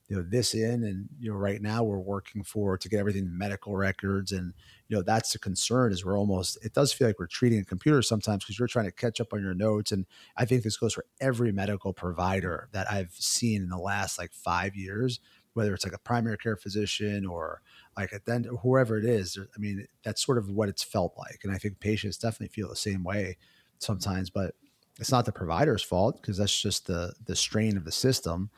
you 0.09 0.17
know 0.17 0.23
this 0.23 0.53
in 0.53 0.83
and 0.83 1.07
you 1.19 1.31
know 1.31 1.37
right 1.37 1.61
now 1.61 1.83
we're 1.83 1.97
working 1.97 2.43
for 2.43 2.77
to 2.77 2.89
get 2.89 2.99
everything 2.99 3.37
medical 3.37 3.75
records 3.75 4.33
and 4.33 4.53
you 4.91 4.97
know 4.97 5.03
that's 5.03 5.31
the 5.31 5.39
concern 5.39 5.91
is 5.91 6.05
we're 6.05 6.19
almost 6.19 6.63
it 6.63 6.73
does 6.73 6.93
feel 6.93 7.07
like 7.07 7.17
we're 7.17 7.25
treating 7.25 7.59
a 7.59 7.65
computer 7.65 8.03
sometimes 8.03 8.43
because 8.43 8.59
you're 8.59 8.67
trying 8.67 8.85
to 8.85 8.91
catch 8.91 9.19
up 9.19 9.33
on 9.33 9.41
your 9.41 9.55
notes 9.55 9.91
and 9.91 10.05
i 10.37 10.45
think 10.45 10.61
this 10.61 10.77
goes 10.77 10.93
for 10.93 11.05
every 11.19 11.51
medical 11.51 11.93
provider 11.93 12.69
that 12.73 12.91
i've 12.91 13.13
seen 13.13 13.63
in 13.63 13.69
the 13.69 13.77
last 13.77 14.19
like 14.19 14.33
five 14.33 14.75
years 14.75 15.19
whether 15.53 15.73
it's 15.73 15.85
like 15.85 15.95
a 15.95 15.99
primary 15.99 16.37
care 16.37 16.55
physician 16.55 17.25
or 17.25 17.61
like 17.97 18.11
a 18.11 18.19
then 18.25 18.45
whoever 18.61 18.97
it 18.97 19.05
is 19.05 19.39
i 19.55 19.59
mean 19.59 19.87
that's 20.03 20.23
sort 20.23 20.37
of 20.37 20.49
what 20.49 20.69
it's 20.69 20.83
felt 20.83 21.13
like 21.17 21.39
and 21.43 21.51
i 21.51 21.57
think 21.57 21.79
patients 21.79 22.17
definitely 22.17 22.53
feel 22.53 22.69
the 22.69 22.75
same 22.75 23.03
way 23.03 23.37
sometimes, 23.81 24.29
but 24.29 24.55
it's 24.99 25.11
not 25.11 25.25
the 25.25 25.31
provider's 25.31 25.83
fault 25.83 26.21
because 26.21 26.37
that's 26.37 26.59
just 26.61 26.87
the 26.87 27.13
the 27.25 27.35
strain 27.35 27.77
of 27.77 27.85
the 27.85 27.91
system. 27.91 28.49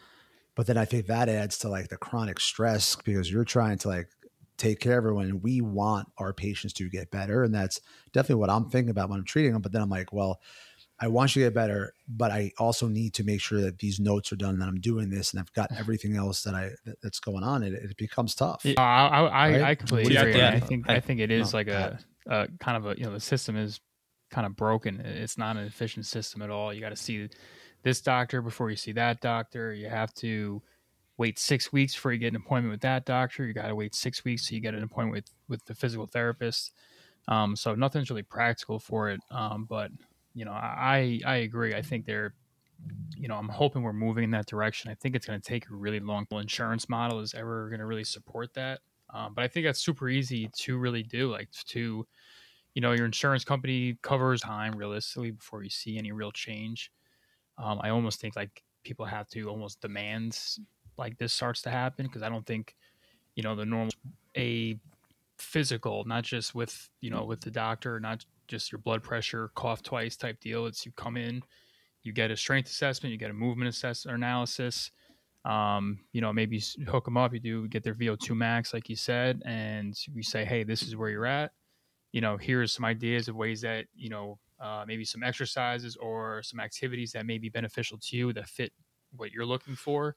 But 0.56 0.68
then 0.68 0.78
I 0.78 0.86
think 0.86 1.08
that 1.08 1.30
adds 1.30 1.58
to 1.60 1.70
like 1.70 1.90
the 1.90 1.98
chronic 1.98 2.40
stress 2.40 2.96
because 2.96 3.32
you're 3.32 3.46
trying 3.46 3.78
to 3.80 3.88
like 3.88 4.10
take 4.58 4.80
care 4.80 4.94
of 4.94 4.98
everyone 4.98 5.26
and 5.26 5.44
we 5.44 5.62
want 5.62 6.08
our 6.18 6.34
patients 6.34 6.74
to 6.74 6.90
get 6.90 7.12
better. 7.12 7.44
And 7.44 7.54
that's 7.54 7.82
definitely 8.12 8.42
what 8.42 8.50
I'm 8.50 8.70
thinking 8.70 8.92
about 8.92 9.10
when 9.10 9.20
I'm 9.20 9.26
treating 9.26 9.54
them. 9.54 9.62
But 9.62 9.72
then 9.72 9.82
I'm 9.82 9.90
like, 9.90 10.14
well, 10.14 10.40
I 11.00 11.08
want 11.08 11.36
you 11.36 11.44
to 11.44 11.48
get 11.48 11.56
better, 11.56 11.94
but 12.08 12.32
I 12.32 12.52
also 12.58 12.88
need 12.88 13.14
to 13.16 13.24
make 13.24 13.42
sure 13.42 13.60
that 13.62 13.80
these 13.80 14.00
notes 14.00 14.32
are 14.32 14.36
done 14.36 14.60
that 14.60 14.68
I'm 14.68 14.80
doing 14.80 15.10
this 15.10 15.32
and 15.32 15.40
I've 15.40 15.52
got 15.54 15.72
everything 15.78 16.16
else 16.16 16.44
that 16.44 16.54
I 16.54 16.72
that's 17.02 17.20
going 17.20 17.44
on. 17.44 17.64
It, 17.64 17.74
it 17.74 17.98
becomes 17.98 18.36
tough. 18.36 18.66
I, 18.66 18.72
I, 18.82 19.52
right? 19.52 19.62
I 19.62 19.76
completely 19.76 20.16
agree. 20.16 20.42
I 20.42 20.60
think 20.60 20.90
I 20.90 21.00
think 21.00 21.20
it 21.20 21.32
is 21.32 21.54
no, 21.54 21.60
like 21.60 21.68
a, 21.68 22.00
a 22.28 22.48
kind 22.60 22.78
of 22.78 22.86
a 22.86 22.98
you 22.98 23.06
know 23.06 23.14
the 23.14 23.20
system 23.20 23.58
is 23.58 23.80
kind 24.32 24.46
of 24.46 24.56
broken. 24.56 25.00
It's 25.00 25.38
not 25.38 25.58
an 25.58 25.66
efficient 25.66 26.06
system 26.06 26.42
at 26.42 26.50
all. 26.50 26.74
You 26.74 26.82
got 26.82 26.90
to 26.90 26.96
see 26.96 27.30
this 27.84 28.02
doctor 28.02 28.42
before 28.42 28.70
you 28.70 28.76
see 28.76 28.94
that 28.94 29.20
doctor. 29.20 29.74
You 29.74 29.90
have 29.90 30.14
to 30.16 30.62
wait 31.18 31.38
six 31.38 31.72
weeks 31.72 31.94
before 31.94 32.12
you 32.12 32.20
get 32.20 32.30
an 32.30 32.36
appointment 32.36 32.72
with 32.72 32.82
that 32.82 33.06
doctor. 33.06 33.46
You 33.46 33.54
got 33.54 33.68
to 33.68 33.76
wait 33.76 33.96
six 33.96 34.24
weeks 34.24 34.48
so 34.48 34.56
you 34.56 34.62
get 34.62 34.74
an 34.74 34.84
appointment 34.84 35.14
with 35.14 35.32
with 35.48 35.66
the 35.66 35.76
physical 35.76 36.08
therapist. 36.08 36.74
Um, 37.28 37.56
so 37.56 37.76
nothing's 37.76 38.10
really 38.10 38.24
practical 38.24 38.80
for 38.80 39.10
it. 39.10 39.22
Um, 39.32 39.66
but 39.70 39.92
you 40.34 40.46
know, 40.46 40.52
I 40.52 41.20
I 41.26 41.38
agree. 41.38 41.74
I 41.76 41.82
think 41.82 42.06
they're 42.06 42.34
you 43.16 43.30
know, 43.30 43.36
I'm 43.36 43.48
hoping 43.48 43.82
we're 43.82 43.94
moving 43.94 44.26
in 44.26 44.32
that 44.32 44.46
direction. 44.46 44.92
I 44.92 44.96
think 44.96 45.16
it's 45.16 45.26
going 45.26 45.40
to 45.40 45.48
take 45.48 45.70
a 45.70 45.74
really 45.74 46.00
long. 46.02 46.26
Insurance 46.32 46.90
model 46.90 47.20
is 47.22 47.34
ever 47.34 47.70
going 47.70 47.80
to 47.80 47.86
really 47.86 48.04
support 48.04 48.54
that. 48.56 48.82
Um, 49.14 49.34
but 49.34 49.44
I 49.44 49.48
think 49.48 49.66
that's 49.66 49.80
super 49.80 50.10
easy 50.10 50.50
to 50.60 50.78
really 50.78 51.04
do, 51.04 51.32
like 51.32 51.50
to 51.68 52.06
you 52.74 52.82
know 52.82 52.92
your 52.92 53.06
insurance 53.06 53.44
company 53.44 53.98
covers 54.02 54.42
time 54.42 54.76
realistically 54.76 55.32
before 55.32 55.64
you 55.64 55.70
see 55.70 55.98
any 55.98 56.12
real 56.12 56.32
change 56.32 56.92
um, 57.58 57.80
i 57.84 57.90
almost 57.90 58.20
think 58.20 58.36
like 58.36 58.64
people 58.84 59.06
have 59.06 59.28
to 59.28 59.48
almost 59.50 59.82
demand 59.82 60.38
like 60.98 61.18
this 61.18 61.34
starts 61.34 61.62
to 61.62 61.70
happen 61.70 62.06
because 62.06 62.22
i 62.22 62.30
don't 62.30 62.46
think 62.46 62.76
you 63.36 63.44
know 63.44 63.56
the 63.56 63.66
normal 63.66 63.92
a 64.38 64.78
physical 65.38 66.04
not 66.06 66.24
just 66.24 66.54
with 66.54 66.90
you 67.02 67.10
know 67.10 67.24
with 67.24 67.42
the 67.42 67.52
doctor 67.52 68.00
not 68.00 68.24
just 68.48 68.72
your 68.72 68.80
blood 68.80 69.02
pressure 69.02 69.50
cough 69.56 69.82
twice 69.84 70.16
type 70.16 70.40
deal 70.40 70.66
it's 70.66 70.86
you 70.86 70.92
come 70.94 71.18
in 71.18 71.42
you 72.04 72.12
get 72.12 72.32
a 72.32 72.38
strength 72.38 72.70
assessment 72.70 73.12
you 73.12 73.18
get 73.18 73.32
a 73.32 73.34
movement 73.34 73.70
assessment 73.70 74.16
analysis 74.16 74.92
um, 75.46 76.00
you 76.14 76.22
know 76.22 76.32
maybe 76.32 76.62
hook 76.88 77.06
them 77.06 77.18
up 77.18 77.34
you 77.34 77.40
do 77.40 77.68
get 77.68 77.84
their 77.84 77.94
vo2 77.94 78.36
max 78.36 78.74
like 78.74 78.90
you 78.90 78.96
said 78.96 79.42
and 79.46 79.98
we 80.16 80.24
say 80.24 80.46
hey 80.46 80.64
this 80.64 80.84
is 80.84 80.96
where 80.96 81.10
you're 81.10 81.26
at 81.26 81.52
you 82.14 82.22
know, 82.22 82.38
here's 82.38 82.72
some 82.72 82.86
ideas 82.86 83.28
of 83.28 83.36
ways 83.36 83.60
that, 83.62 83.86
you 83.96 84.08
know, 84.08 84.38
uh, 84.62 84.86
maybe 84.88 85.04
some 85.04 85.24
exercises 85.24 85.98
or 85.98 86.42
some 86.44 86.60
activities 86.60 87.12
that 87.12 87.26
may 87.26 87.40
be 87.40 87.50
beneficial 87.50 87.98
to 87.98 88.16
you 88.16 88.32
that 88.32 88.48
fit 88.48 88.72
what 89.18 89.32
you're 89.32 89.46
looking 89.46 89.76
for. 89.76 90.16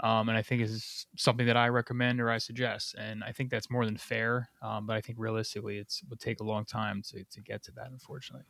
Um, 0.00 0.28
and 0.28 0.36
I 0.36 0.42
think 0.42 0.60
is 0.60 1.06
something 1.16 1.46
that 1.46 1.56
I 1.56 1.68
recommend 1.68 2.20
or 2.20 2.28
I 2.28 2.38
suggest. 2.38 2.96
And 2.98 3.22
I 3.22 3.32
think 3.32 3.50
that's 3.50 3.70
more 3.70 3.84
than 3.84 3.96
fair. 3.96 4.50
Um, 4.60 4.86
but 4.86 4.96
I 4.96 5.00
think 5.00 5.18
realistically, 5.18 5.78
it's 5.78 6.02
would 6.10 6.20
take 6.20 6.40
a 6.40 6.44
long 6.44 6.64
time 6.64 7.02
to, 7.10 7.24
to 7.24 7.40
get 7.40 7.62
to 7.64 7.72
that, 7.72 7.90
unfortunately. 7.90 8.44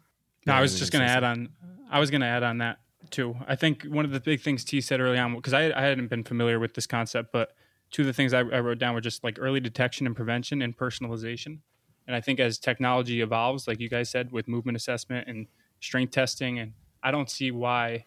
No, 0.46 0.54
I 0.54 0.60
was 0.60 0.78
just 0.78 0.92
going 0.92 1.04
to 1.04 1.10
add 1.10 1.24
on. 1.24 1.50
I 1.90 2.00
was 2.00 2.10
going 2.10 2.22
to 2.22 2.26
add 2.26 2.42
on 2.42 2.58
that 2.58 2.78
too. 3.10 3.36
I 3.46 3.56
think 3.56 3.84
one 3.84 4.04
of 4.04 4.10
the 4.10 4.20
big 4.20 4.40
things 4.40 4.64
T 4.64 4.80
said 4.80 5.00
early 5.00 5.18
on, 5.18 5.34
because 5.34 5.52
I, 5.52 5.70
I 5.78 5.82
hadn't 5.82 6.08
been 6.08 6.24
familiar 6.24 6.58
with 6.58 6.74
this 6.74 6.86
concept, 6.86 7.32
but 7.32 7.54
two 7.90 8.02
of 8.02 8.06
the 8.06 8.12
things 8.12 8.32
I, 8.32 8.40
I 8.40 8.60
wrote 8.60 8.78
down 8.78 8.94
were 8.94 9.00
just 9.00 9.22
like 9.22 9.38
early 9.38 9.60
detection 9.60 10.06
and 10.06 10.16
prevention 10.16 10.62
and 10.62 10.76
personalization. 10.76 11.58
And 12.06 12.16
I 12.16 12.20
think 12.20 12.40
as 12.40 12.58
technology 12.58 13.20
evolves, 13.20 13.68
like 13.68 13.80
you 13.80 13.88
guys 13.88 14.10
said, 14.10 14.32
with 14.32 14.48
movement 14.48 14.76
assessment 14.76 15.28
and 15.28 15.46
strength 15.80 16.12
testing, 16.12 16.58
and 16.58 16.72
I 17.04 17.10
don't 17.10 17.30
see 17.30 17.50
why 17.50 18.06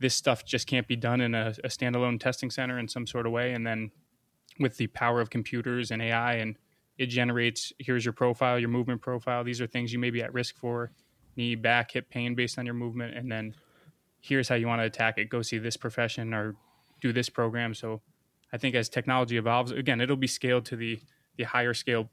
this 0.00 0.14
stuff 0.14 0.44
just 0.44 0.66
can't 0.66 0.88
be 0.88 0.96
done 0.96 1.20
in 1.20 1.34
a, 1.34 1.54
a 1.62 1.68
standalone 1.68 2.18
testing 2.18 2.50
center 2.50 2.78
in 2.78 2.88
some 2.88 3.06
sort 3.06 3.26
of 3.26 3.32
way. 3.32 3.52
And 3.52 3.66
then 3.66 3.90
with 4.58 4.78
the 4.78 4.86
power 4.88 5.20
of 5.20 5.30
computers 5.30 5.90
and 5.90 6.00
AI, 6.00 6.34
and 6.34 6.56
it 6.98 7.06
generates 7.06 7.72
here's 7.78 8.04
your 8.04 8.14
profile, 8.14 8.58
your 8.58 8.70
movement 8.70 9.02
profile. 9.02 9.44
These 9.44 9.60
are 9.60 9.66
things 9.66 9.92
you 9.92 9.98
may 9.98 10.10
be 10.10 10.22
at 10.22 10.32
risk 10.32 10.56
for 10.56 10.90
knee, 11.36 11.54
back, 11.54 11.92
hip 11.92 12.10
pain 12.10 12.34
based 12.34 12.58
on 12.58 12.64
your 12.64 12.74
movement. 12.74 13.16
And 13.16 13.30
then 13.30 13.54
here's 14.20 14.48
how 14.48 14.54
you 14.54 14.66
want 14.66 14.80
to 14.80 14.86
attack 14.86 15.18
it. 15.18 15.28
Go 15.28 15.42
see 15.42 15.58
this 15.58 15.76
profession 15.76 16.34
or 16.34 16.56
do 17.00 17.12
this 17.12 17.28
program. 17.28 17.74
So 17.74 18.00
I 18.52 18.56
think 18.56 18.74
as 18.74 18.88
technology 18.88 19.36
evolves, 19.36 19.70
again, 19.70 20.00
it'll 20.00 20.16
be 20.16 20.26
scaled 20.26 20.64
to 20.66 20.76
the 20.76 21.00
the 21.36 21.44
higher 21.44 21.72
scale 21.72 22.10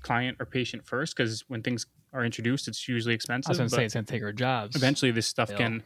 client 0.00 0.36
or 0.40 0.46
patient 0.46 0.86
first 0.86 1.16
because 1.16 1.44
when 1.48 1.62
things 1.62 1.86
are 2.14 2.24
introduced, 2.24 2.68
it's 2.68 2.88
usually 2.88 3.14
expensive. 3.14 3.50
I 3.50 3.52
was 3.52 3.58
going 3.58 3.70
to 3.70 3.76
say 3.76 3.84
it's 3.84 3.94
going 3.94 4.06
to 4.06 4.12
take 4.12 4.22
our 4.22 4.32
jobs. 4.32 4.76
Eventually, 4.76 5.10
this 5.10 5.26
stuff 5.26 5.54
can 5.54 5.82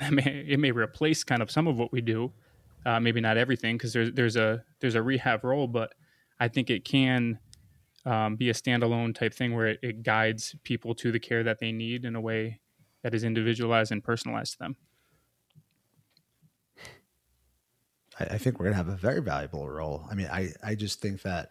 it 0.00 0.10
may, 0.12 0.44
it 0.48 0.58
may 0.58 0.70
replace 0.70 1.24
kind 1.24 1.42
of 1.42 1.50
some 1.50 1.66
of 1.66 1.76
what 1.76 1.92
we 1.92 2.00
do, 2.00 2.32
uh, 2.86 2.98
maybe 3.00 3.20
not 3.20 3.36
everything 3.36 3.76
because 3.76 3.92
there's 3.92 4.12
there's 4.12 4.36
a 4.36 4.64
there's 4.80 4.94
a 4.94 5.02
rehab 5.02 5.44
role, 5.44 5.66
but 5.66 5.94
I 6.40 6.48
think 6.48 6.70
it 6.70 6.84
can 6.84 7.38
um, 8.04 8.36
be 8.36 8.50
a 8.50 8.54
standalone 8.54 9.14
type 9.14 9.34
thing 9.34 9.54
where 9.54 9.68
it, 9.68 9.80
it 9.82 10.02
guides 10.02 10.56
people 10.64 10.94
to 10.96 11.12
the 11.12 11.20
care 11.20 11.44
that 11.44 11.60
they 11.60 11.72
need 11.72 12.04
in 12.04 12.16
a 12.16 12.20
way 12.20 12.60
that 13.02 13.14
is 13.14 13.24
individualized 13.24 13.92
and 13.92 14.02
personalized 14.02 14.52
to 14.54 14.58
them. 14.58 14.76
I, 18.18 18.38
think 18.38 18.58
we're 18.58 18.66
going 18.66 18.74
to 18.74 18.76
have 18.76 18.88
a 18.88 18.96
very 18.96 19.22
valuable 19.22 19.68
role. 19.68 20.06
I 20.10 20.14
mean, 20.14 20.28
I, 20.30 20.52
I 20.62 20.74
just 20.74 21.00
think 21.00 21.22
that 21.22 21.50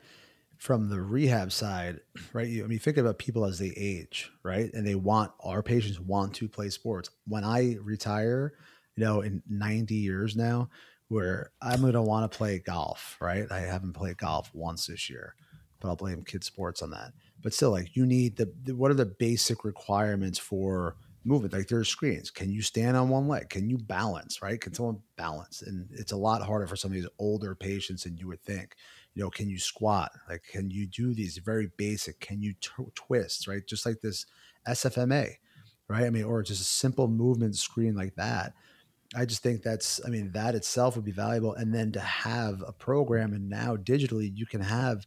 from 0.61 0.89
the 0.89 1.01
rehab 1.01 1.51
side, 1.51 1.99
right? 2.33 2.47
You, 2.47 2.63
I 2.63 2.67
mean, 2.67 2.77
think 2.77 2.97
about 2.97 3.17
people 3.17 3.45
as 3.45 3.57
they 3.57 3.73
age, 3.75 4.31
right? 4.43 4.71
And 4.75 4.85
they 4.85 4.93
want 4.93 5.31
our 5.43 5.63
patients 5.63 5.99
want 5.99 6.35
to 6.35 6.47
play 6.47 6.69
sports. 6.69 7.09
When 7.27 7.43
I 7.43 7.77
retire, 7.81 8.53
you 8.95 9.03
know, 9.03 9.21
in 9.21 9.41
90 9.49 9.95
years 9.95 10.35
now, 10.35 10.69
where 11.07 11.49
I'm 11.63 11.81
going 11.81 11.93
to 11.93 12.01
want 12.03 12.31
to 12.31 12.37
play 12.37 12.59
golf, 12.59 13.17
right? 13.19 13.51
I 13.51 13.61
haven't 13.61 13.93
played 13.93 14.19
golf 14.19 14.51
once 14.53 14.85
this 14.85 15.09
year, 15.09 15.33
but 15.79 15.87
I'll 15.87 15.95
blame 15.95 16.23
kids 16.23 16.45
sports 16.45 16.83
on 16.83 16.91
that. 16.91 17.13
But 17.41 17.55
still, 17.55 17.71
like 17.71 17.95
you 17.95 18.05
need 18.05 18.37
the, 18.37 18.53
the 18.63 18.75
what 18.75 18.91
are 18.91 18.93
the 18.93 19.07
basic 19.07 19.63
requirements 19.63 20.37
for 20.37 20.95
movement? 21.23 21.53
Like 21.53 21.69
there's 21.69 21.89
screens. 21.89 22.29
Can 22.29 22.51
you 22.51 22.61
stand 22.61 22.95
on 22.95 23.09
one 23.09 23.27
leg? 23.27 23.49
Can 23.49 23.67
you 23.67 23.79
balance? 23.79 24.43
Right? 24.43 24.61
Can 24.61 24.75
someone 24.75 24.99
balance? 25.17 25.63
And 25.63 25.87
it's 25.89 26.11
a 26.11 26.17
lot 26.17 26.43
harder 26.43 26.67
for 26.67 26.75
some 26.75 26.91
of 26.91 26.95
these 26.95 27.09
older 27.17 27.55
patients 27.55 28.03
than 28.03 28.15
you 28.15 28.27
would 28.27 28.43
think 28.43 28.75
you 29.13 29.23
know 29.23 29.29
can 29.29 29.49
you 29.49 29.59
squat? 29.59 30.11
Like 30.29 30.43
can 30.43 30.69
you 30.71 30.87
do 30.87 31.13
these 31.13 31.37
very 31.37 31.69
basic 31.77 32.19
can 32.19 32.41
you 32.41 32.53
t- 32.61 32.71
twist 32.95 33.47
right? 33.47 33.65
Just 33.67 33.85
like 33.85 34.01
this 34.01 34.25
sfma 34.67 35.29
right? 35.87 36.05
I 36.05 36.09
mean 36.09 36.23
or 36.23 36.43
just 36.43 36.61
a 36.61 36.65
simple 36.65 37.07
movement 37.07 37.55
screen 37.55 37.95
like 37.95 38.15
that. 38.15 38.53
I 39.13 39.25
just 39.25 39.43
think 39.43 39.61
that's 39.61 39.99
i 40.05 40.09
mean 40.09 40.31
that 40.31 40.55
itself 40.55 40.95
would 40.95 41.05
be 41.05 41.11
valuable. 41.11 41.53
And 41.53 41.73
then 41.73 41.91
to 41.93 41.99
have 41.99 42.63
a 42.65 42.71
program 42.71 43.33
and 43.33 43.49
now 43.49 43.75
digitally 43.75 44.31
you 44.33 44.45
can 44.45 44.61
have 44.61 45.05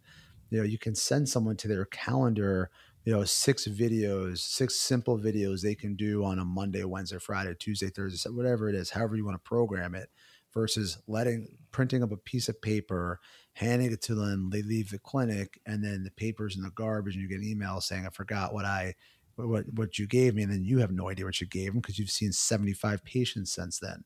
you 0.54 0.60
know, 0.60 0.64
you 0.64 0.78
can 0.78 0.94
send 0.94 1.28
someone 1.28 1.56
to 1.56 1.66
their 1.68 1.84
calendar, 1.86 2.70
you 3.04 3.12
know, 3.12 3.24
six 3.24 3.66
videos, 3.66 4.38
six 4.38 4.76
simple 4.76 5.18
videos 5.18 5.62
they 5.62 5.74
can 5.74 5.96
do 5.96 6.24
on 6.24 6.38
a 6.38 6.44
Monday, 6.44 6.84
Wednesday, 6.84 7.18
Friday, 7.18 7.54
Tuesday, 7.58 7.90
Thursday, 7.90 8.30
whatever 8.30 8.68
it 8.68 8.76
is, 8.76 8.90
however 8.90 9.16
you 9.16 9.24
want 9.24 9.34
to 9.34 9.48
program 9.48 9.96
it, 9.96 10.10
versus 10.54 10.98
letting 11.06 11.48
printing 11.72 12.02
up 12.02 12.12
a 12.12 12.16
piece 12.16 12.48
of 12.48 12.62
paper, 12.62 13.20
handing 13.54 13.92
it 13.92 14.00
to 14.02 14.14
them, 14.14 14.50
they 14.50 14.62
leave 14.62 14.90
the 14.90 14.98
clinic, 14.98 15.60
and 15.66 15.84
then 15.84 16.04
the 16.04 16.10
paper's 16.12 16.56
in 16.56 16.62
the 16.62 16.70
garbage, 16.70 17.14
and 17.14 17.22
you 17.22 17.28
get 17.28 17.40
an 17.40 17.46
email 17.46 17.80
saying, 17.80 18.06
"I 18.06 18.10
forgot 18.10 18.54
what 18.54 18.64
I." 18.64 18.94
What 19.36 19.64
what 19.74 19.98
you 19.98 20.06
gave 20.06 20.36
me, 20.36 20.44
and 20.44 20.52
then 20.52 20.62
you 20.62 20.78
have 20.78 20.92
no 20.92 21.10
idea 21.10 21.24
what 21.24 21.40
you 21.40 21.48
gave 21.48 21.72
them 21.72 21.80
because 21.80 21.98
you've 21.98 22.08
seen 22.08 22.30
seventy 22.30 22.72
five 22.72 23.04
patients 23.04 23.50
since 23.50 23.80
then. 23.80 24.04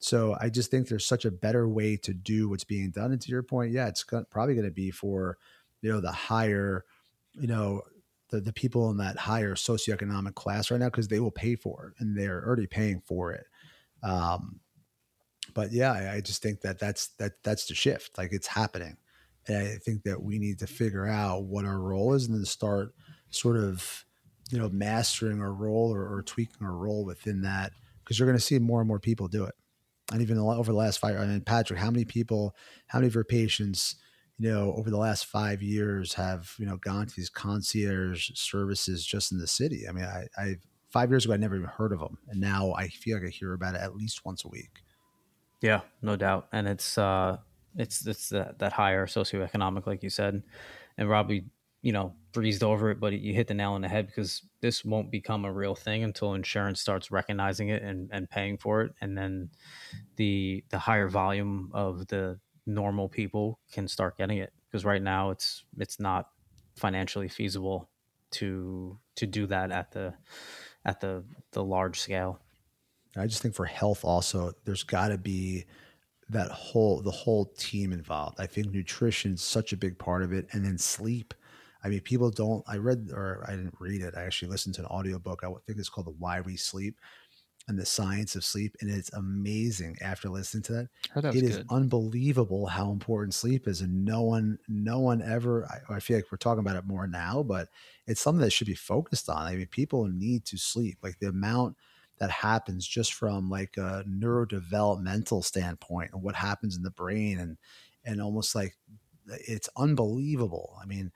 So 0.00 0.36
I 0.40 0.50
just 0.50 0.70
think 0.70 0.88
there's 0.88 1.06
such 1.06 1.24
a 1.24 1.30
better 1.30 1.68
way 1.68 1.96
to 1.98 2.12
do 2.12 2.48
what's 2.48 2.64
being 2.64 2.90
done. 2.90 3.12
And 3.12 3.20
to 3.22 3.30
your 3.30 3.42
point, 3.42 3.72
yeah, 3.72 3.86
it's 3.86 4.04
probably 4.04 4.54
going 4.54 4.66
to 4.66 4.72
be 4.72 4.90
for 4.90 5.38
you 5.80 5.92
know 5.92 6.00
the 6.00 6.12
higher, 6.12 6.84
you 7.34 7.46
know, 7.46 7.82
the 8.30 8.40
the 8.40 8.52
people 8.52 8.90
in 8.90 8.96
that 8.98 9.16
higher 9.16 9.54
socioeconomic 9.54 10.34
class 10.34 10.70
right 10.70 10.80
now 10.80 10.86
because 10.86 11.08
they 11.08 11.20
will 11.20 11.30
pay 11.30 11.54
for 11.54 11.88
it 11.88 12.02
and 12.02 12.18
they're 12.18 12.44
already 12.44 12.66
paying 12.66 13.00
for 13.00 13.32
it. 13.32 13.46
Um, 14.02 14.60
but 15.54 15.72
yeah, 15.72 15.92
I, 15.92 16.16
I 16.16 16.20
just 16.20 16.42
think 16.42 16.60
that 16.62 16.78
that's 16.78 17.08
that 17.18 17.32
that's 17.42 17.66
the 17.66 17.74
shift. 17.74 18.18
Like 18.18 18.32
it's 18.32 18.46
happening, 18.46 18.96
and 19.46 19.56
I 19.56 19.76
think 19.76 20.02
that 20.04 20.22
we 20.22 20.38
need 20.38 20.58
to 20.60 20.66
figure 20.66 21.06
out 21.06 21.44
what 21.44 21.64
our 21.64 21.78
role 21.78 22.14
is 22.14 22.26
and 22.26 22.36
then 22.36 22.44
start 22.44 22.94
sort 23.30 23.56
of 23.56 24.04
you 24.50 24.58
know 24.58 24.68
mastering 24.68 25.40
our 25.40 25.52
role 25.52 25.92
or, 25.94 26.02
or 26.02 26.22
tweaking 26.22 26.66
our 26.66 26.76
role 26.76 27.04
within 27.04 27.42
that 27.42 27.72
because 28.02 28.18
you're 28.18 28.28
going 28.28 28.38
to 28.38 28.44
see 28.44 28.58
more 28.58 28.80
and 28.80 28.88
more 28.88 29.00
people 29.00 29.28
do 29.28 29.44
it 29.44 29.54
and 30.12 30.20
even 30.22 30.38
over 30.38 30.70
the 30.70 30.78
last 30.78 30.98
five. 30.98 31.16
I 31.16 31.26
mean, 31.26 31.40
Patrick, 31.40 31.78
how 31.78 31.90
many 31.90 32.04
people, 32.04 32.54
how 32.86 32.98
many 32.98 33.08
of 33.08 33.14
your 33.14 33.24
patients, 33.24 33.96
you 34.38 34.50
know, 34.50 34.74
over 34.74 34.90
the 34.90 34.98
last 34.98 35.26
five 35.26 35.62
years 35.62 36.14
have 36.14 36.54
you 36.58 36.66
know 36.66 36.76
gone 36.76 37.06
to 37.06 37.16
these 37.16 37.30
concierge 37.30 38.30
services 38.34 39.04
just 39.04 39.32
in 39.32 39.38
the 39.38 39.46
city? 39.46 39.84
I 39.88 39.92
mean, 39.92 40.04
I, 40.04 40.26
I 40.36 40.56
five 40.90 41.10
years 41.10 41.24
ago 41.24 41.34
I 41.34 41.38
never 41.38 41.56
even 41.56 41.68
heard 41.68 41.92
of 41.92 42.00
them, 42.00 42.18
and 42.28 42.40
now 42.40 42.72
I 42.74 42.88
feel 42.88 43.16
like 43.16 43.26
I 43.26 43.30
hear 43.30 43.54
about 43.54 43.74
it 43.74 43.80
at 43.80 43.96
least 43.96 44.24
once 44.24 44.44
a 44.44 44.48
week. 44.48 44.83
Yeah, 45.64 45.80
no 46.02 46.14
doubt, 46.14 46.48
and 46.52 46.68
it's 46.68 46.98
uh, 46.98 47.38
it's 47.74 48.06
it's 48.06 48.28
that, 48.28 48.58
that 48.58 48.74
higher 48.74 49.06
socioeconomic, 49.06 49.86
like 49.86 50.02
you 50.02 50.10
said, 50.10 50.42
and 50.98 51.08
Robbie 51.08 51.46
you 51.80 51.92
know 51.92 52.14
breezed 52.32 52.62
over 52.62 52.90
it 52.90 52.98
but 53.00 53.12
you 53.12 53.34
hit 53.34 53.46
the 53.46 53.54
nail 53.54 53.72
on 53.72 53.82
the 53.82 53.88
head 53.88 54.06
because 54.06 54.42
this 54.60 54.84
won't 54.84 55.10
become 55.10 55.44
a 55.46 55.52
real 55.52 55.74
thing 55.74 56.02
until 56.02 56.34
insurance 56.34 56.80
starts 56.80 57.10
recognizing 57.10 57.68
it 57.68 57.82
and, 57.82 58.08
and 58.12 58.28
paying 58.30 58.58
for 58.58 58.82
it. 58.82 58.92
And 59.00 59.16
then 59.16 59.50
the 60.16 60.62
the 60.68 60.78
higher 60.78 61.08
volume 61.08 61.70
of 61.72 62.08
the 62.08 62.38
normal 62.66 63.08
people 63.08 63.58
can 63.72 63.88
start 63.88 64.18
getting 64.18 64.38
it. 64.38 64.52
Because 64.70 64.84
right 64.84 65.02
now 65.02 65.30
it's 65.30 65.64
it's 65.78 65.98
not 65.98 66.28
financially 66.76 67.28
feasible 67.28 67.88
to 68.32 68.98
to 69.16 69.26
do 69.26 69.46
that 69.46 69.72
at 69.72 69.92
the 69.92 70.12
at 70.84 71.00
the 71.00 71.24
the 71.52 71.64
large 71.64 72.00
scale 72.00 72.43
i 73.16 73.26
just 73.26 73.42
think 73.42 73.54
for 73.54 73.66
health 73.66 74.04
also 74.04 74.52
there's 74.64 74.82
got 74.82 75.08
to 75.08 75.18
be 75.18 75.64
that 76.28 76.50
whole 76.50 77.02
the 77.02 77.10
whole 77.10 77.46
team 77.58 77.92
involved 77.92 78.40
i 78.40 78.46
think 78.46 78.72
nutrition 78.72 79.34
is 79.34 79.42
such 79.42 79.72
a 79.72 79.76
big 79.76 79.98
part 79.98 80.22
of 80.22 80.32
it 80.32 80.46
and 80.52 80.64
then 80.64 80.78
sleep 80.78 81.34
I 81.84 81.88
mean, 81.88 82.00
people 82.00 82.30
don't. 82.30 82.64
I 82.66 82.78
read 82.78 83.10
or 83.12 83.44
I 83.46 83.50
didn't 83.50 83.76
read 83.78 84.00
it. 84.00 84.14
I 84.16 84.22
actually 84.22 84.48
listened 84.48 84.74
to 84.76 84.80
an 84.80 84.86
audiobook. 84.86 85.44
I 85.44 85.48
think 85.66 85.78
it's 85.78 85.90
called 85.90 86.06
"The 86.06 86.12
Why 86.12 86.40
We 86.40 86.56
Sleep" 86.56 86.98
and 87.68 87.78
the 87.78 87.84
science 87.84 88.36
of 88.36 88.44
sleep, 88.44 88.74
and 88.80 88.90
it's 88.90 89.12
amazing. 89.12 89.96
After 90.00 90.30
listening 90.30 90.62
to 90.64 90.72
that, 90.72 90.88
that 91.14 91.34
it 91.34 91.42
is 91.42 91.58
good. 91.58 91.66
unbelievable 91.70 92.66
how 92.66 92.90
important 92.90 93.34
sleep 93.34 93.68
is, 93.68 93.82
and 93.82 94.04
no 94.04 94.22
one, 94.22 94.58
no 94.66 94.98
one 95.00 95.20
ever. 95.20 95.66
I, 95.66 95.96
I, 95.96 96.00
feel 96.00 96.16
like 96.16 96.32
we're 96.32 96.38
talking 96.38 96.60
about 96.60 96.76
it 96.76 96.86
more 96.86 97.06
now, 97.06 97.42
but 97.42 97.68
it's 98.06 98.20
something 98.20 98.40
that 98.40 98.52
should 98.52 98.66
be 98.66 98.74
focused 98.74 99.28
on. 99.28 99.42
I 99.42 99.54
mean, 99.54 99.66
people 99.66 100.06
need 100.08 100.46
to 100.46 100.56
sleep. 100.56 100.98
Like 101.02 101.18
the 101.18 101.28
amount 101.28 101.76
that 102.18 102.30
happens 102.30 102.86
just 102.86 103.14
from 103.14 103.50
like 103.50 103.76
a 103.76 104.04
neurodevelopmental 104.08 105.44
standpoint 105.44 106.10
and 106.12 106.22
what 106.22 106.34
happens 106.34 106.76
in 106.76 106.82
the 106.82 106.90
brain, 106.90 107.38
and 107.38 107.56
and 108.04 108.20
almost 108.22 108.54
like 108.54 108.76
it's 109.26 109.68
unbelievable. 109.76 110.78
I 110.82 110.86
mean 110.86 111.12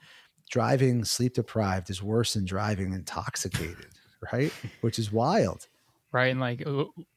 driving 0.50 1.04
sleep 1.04 1.34
deprived 1.34 1.90
is 1.90 2.02
worse 2.02 2.34
than 2.34 2.44
driving 2.44 2.92
intoxicated, 2.92 3.88
right? 4.32 4.52
Which 4.80 4.98
is 4.98 5.12
wild. 5.12 5.66
Right. 6.10 6.28
And 6.28 6.40
like, 6.40 6.66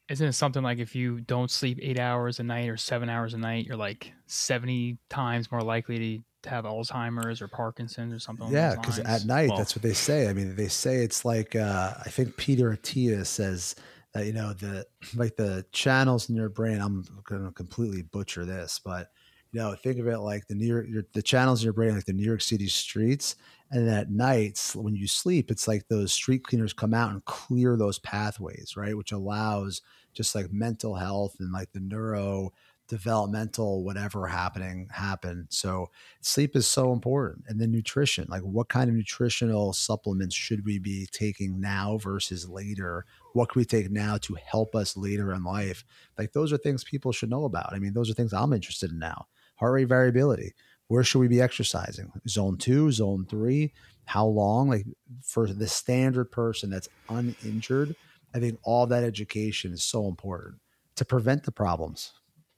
isn't 0.10 0.28
it 0.28 0.34
something 0.34 0.64
like 0.64 0.80
if 0.80 0.96
you 0.96 1.22
don't 1.22 1.50
sleep 1.50 1.80
eight 1.82 1.98
hours 1.98 2.40
a 2.40 2.44
night 2.44 2.68
or 2.68 2.76
seven 2.76 3.10
hours 3.10 3.34
a 3.34 3.38
night, 3.38 3.66
you're 3.66 3.78
like 3.78 4.12
70 4.28 4.98
times 5.10 5.50
more 5.50 5.62
likely 5.62 5.98
to 6.18 6.24
have 6.46 6.66
Alzheimer's 6.66 7.42
or 7.42 7.48
Parkinson's 7.48 8.14
or 8.14 8.20
something. 8.20 8.50
Yeah, 8.50 8.76
because 8.76 9.00
at 9.00 9.26
night, 9.26 9.50
well, 9.50 9.58
that's 9.58 9.76
what 9.76 9.84
they 9.84 9.94
say. 9.94 10.28
I 10.28 10.34
mean, 10.34 10.56
they 10.56 10.68
say 10.68 10.98
it's 10.98 11.26
like 11.26 11.56
uh, 11.56 11.94
I 12.00 12.10
think 12.10 12.38
Peter 12.38 12.72
Attia 12.72 13.26
says 13.26 13.76
that 14.14 14.26
you 14.26 14.34
know 14.34 14.54
the 14.54 14.86
like 15.16 15.36
the 15.36 15.66
channels 15.72 16.30
in 16.30 16.36
your 16.36 16.50
brain. 16.50 16.80
I'm 16.82 17.06
going 17.24 17.46
to 17.46 17.52
completely 17.52 18.02
butcher 18.02 18.46
this, 18.46 18.80
but 18.84 19.10
you 19.52 19.60
know, 19.60 19.76
think 19.76 20.00
of 20.00 20.08
it 20.08 20.20
like 20.20 20.48
the 20.48 20.56
New 20.56 20.68
York, 20.68 20.86
your, 20.88 21.04
the 21.14 21.22
channels 21.22 21.62
in 21.62 21.66
your 21.66 21.74
brain, 21.74 21.94
like 21.94 22.06
the 22.06 22.14
New 22.14 22.26
York 22.26 22.42
City 22.42 22.68
streets. 22.68 23.36
And 23.70 23.90
at 23.90 24.10
nights, 24.10 24.76
when 24.76 24.96
you 24.96 25.08
sleep, 25.08 25.52
it's 25.52 25.68
like 25.68 25.88
those 25.88 26.14
street 26.14 26.44
cleaners 26.44 26.74
come 26.74 26.94
out 26.94 27.12
and 27.12 27.24
clear 27.26 27.78
those 27.78 28.00
pathways, 28.00 28.76
right? 28.76 28.96
Which 28.96 29.12
allows 29.12 29.82
just 30.14 30.36
like 30.36 30.52
mental 30.52 30.96
health 30.96 31.36
and 31.40 31.52
like 31.52 31.72
the 31.72 31.80
neuro 31.80 32.52
developmental 32.92 33.86
whatever 33.86 34.28
happening 34.28 34.86
happen. 34.92 35.48
So 35.50 35.90
sleep 36.20 36.58
is 36.58 36.68
so 36.68 36.92
important. 36.92 37.46
And 37.48 37.58
then 37.58 37.72
nutrition, 37.72 38.28
like 38.28 38.42
what 38.42 38.68
kind 38.68 38.90
of 38.90 38.98
nutritional 38.98 39.72
supplements 39.72 40.36
should 40.36 40.66
we 40.66 40.78
be 40.78 41.08
taking 41.10 41.62
now 41.62 41.98
versus 42.00 42.50
later? 42.50 43.06
What 43.32 43.48
can 43.48 43.62
we 43.62 43.66
take 43.66 43.90
now 43.90 44.18
to 44.18 44.36
help 44.46 44.76
us 44.76 44.98
later 44.98 45.32
in 45.34 45.46
life? 45.46 45.86
Like 46.18 46.34
those 46.34 46.52
are 46.52 46.58
things 46.58 46.84
people 46.84 47.14
should 47.14 47.30
know 47.30 47.46
about. 47.46 47.72
I 47.74 47.80
mean, 47.80 47.94
those 47.94 48.12
are 48.12 48.14
things 48.14 48.34
I'm 48.34 48.52
interested 48.52 48.92
in 48.92 49.00
now 49.00 49.28
heart 49.56 49.74
rate 49.74 49.88
variability. 49.88 50.52
Where 50.90 51.06
should 51.06 51.20
we 51.20 51.30
be 51.30 51.40
exercising? 51.40 52.12
Zone 52.28 52.58
two, 52.58 52.92
zone 52.92 53.26
three, 53.30 53.72
how 54.04 54.26
long? 54.26 54.68
Like 54.68 54.86
for 55.24 55.48
the 55.48 55.68
standard 55.68 56.26
person 56.26 56.70
that's 56.70 56.90
uninjured, 57.08 57.96
I 58.36 58.40
think 58.42 58.60
all 58.64 58.86
that 58.88 59.06
education 59.06 59.72
is 59.72 59.82
so 59.82 60.08
important 60.10 60.60
to 60.98 61.06
prevent 61.06 61.44
the 61.46 61.54
problems. 61.54 62.12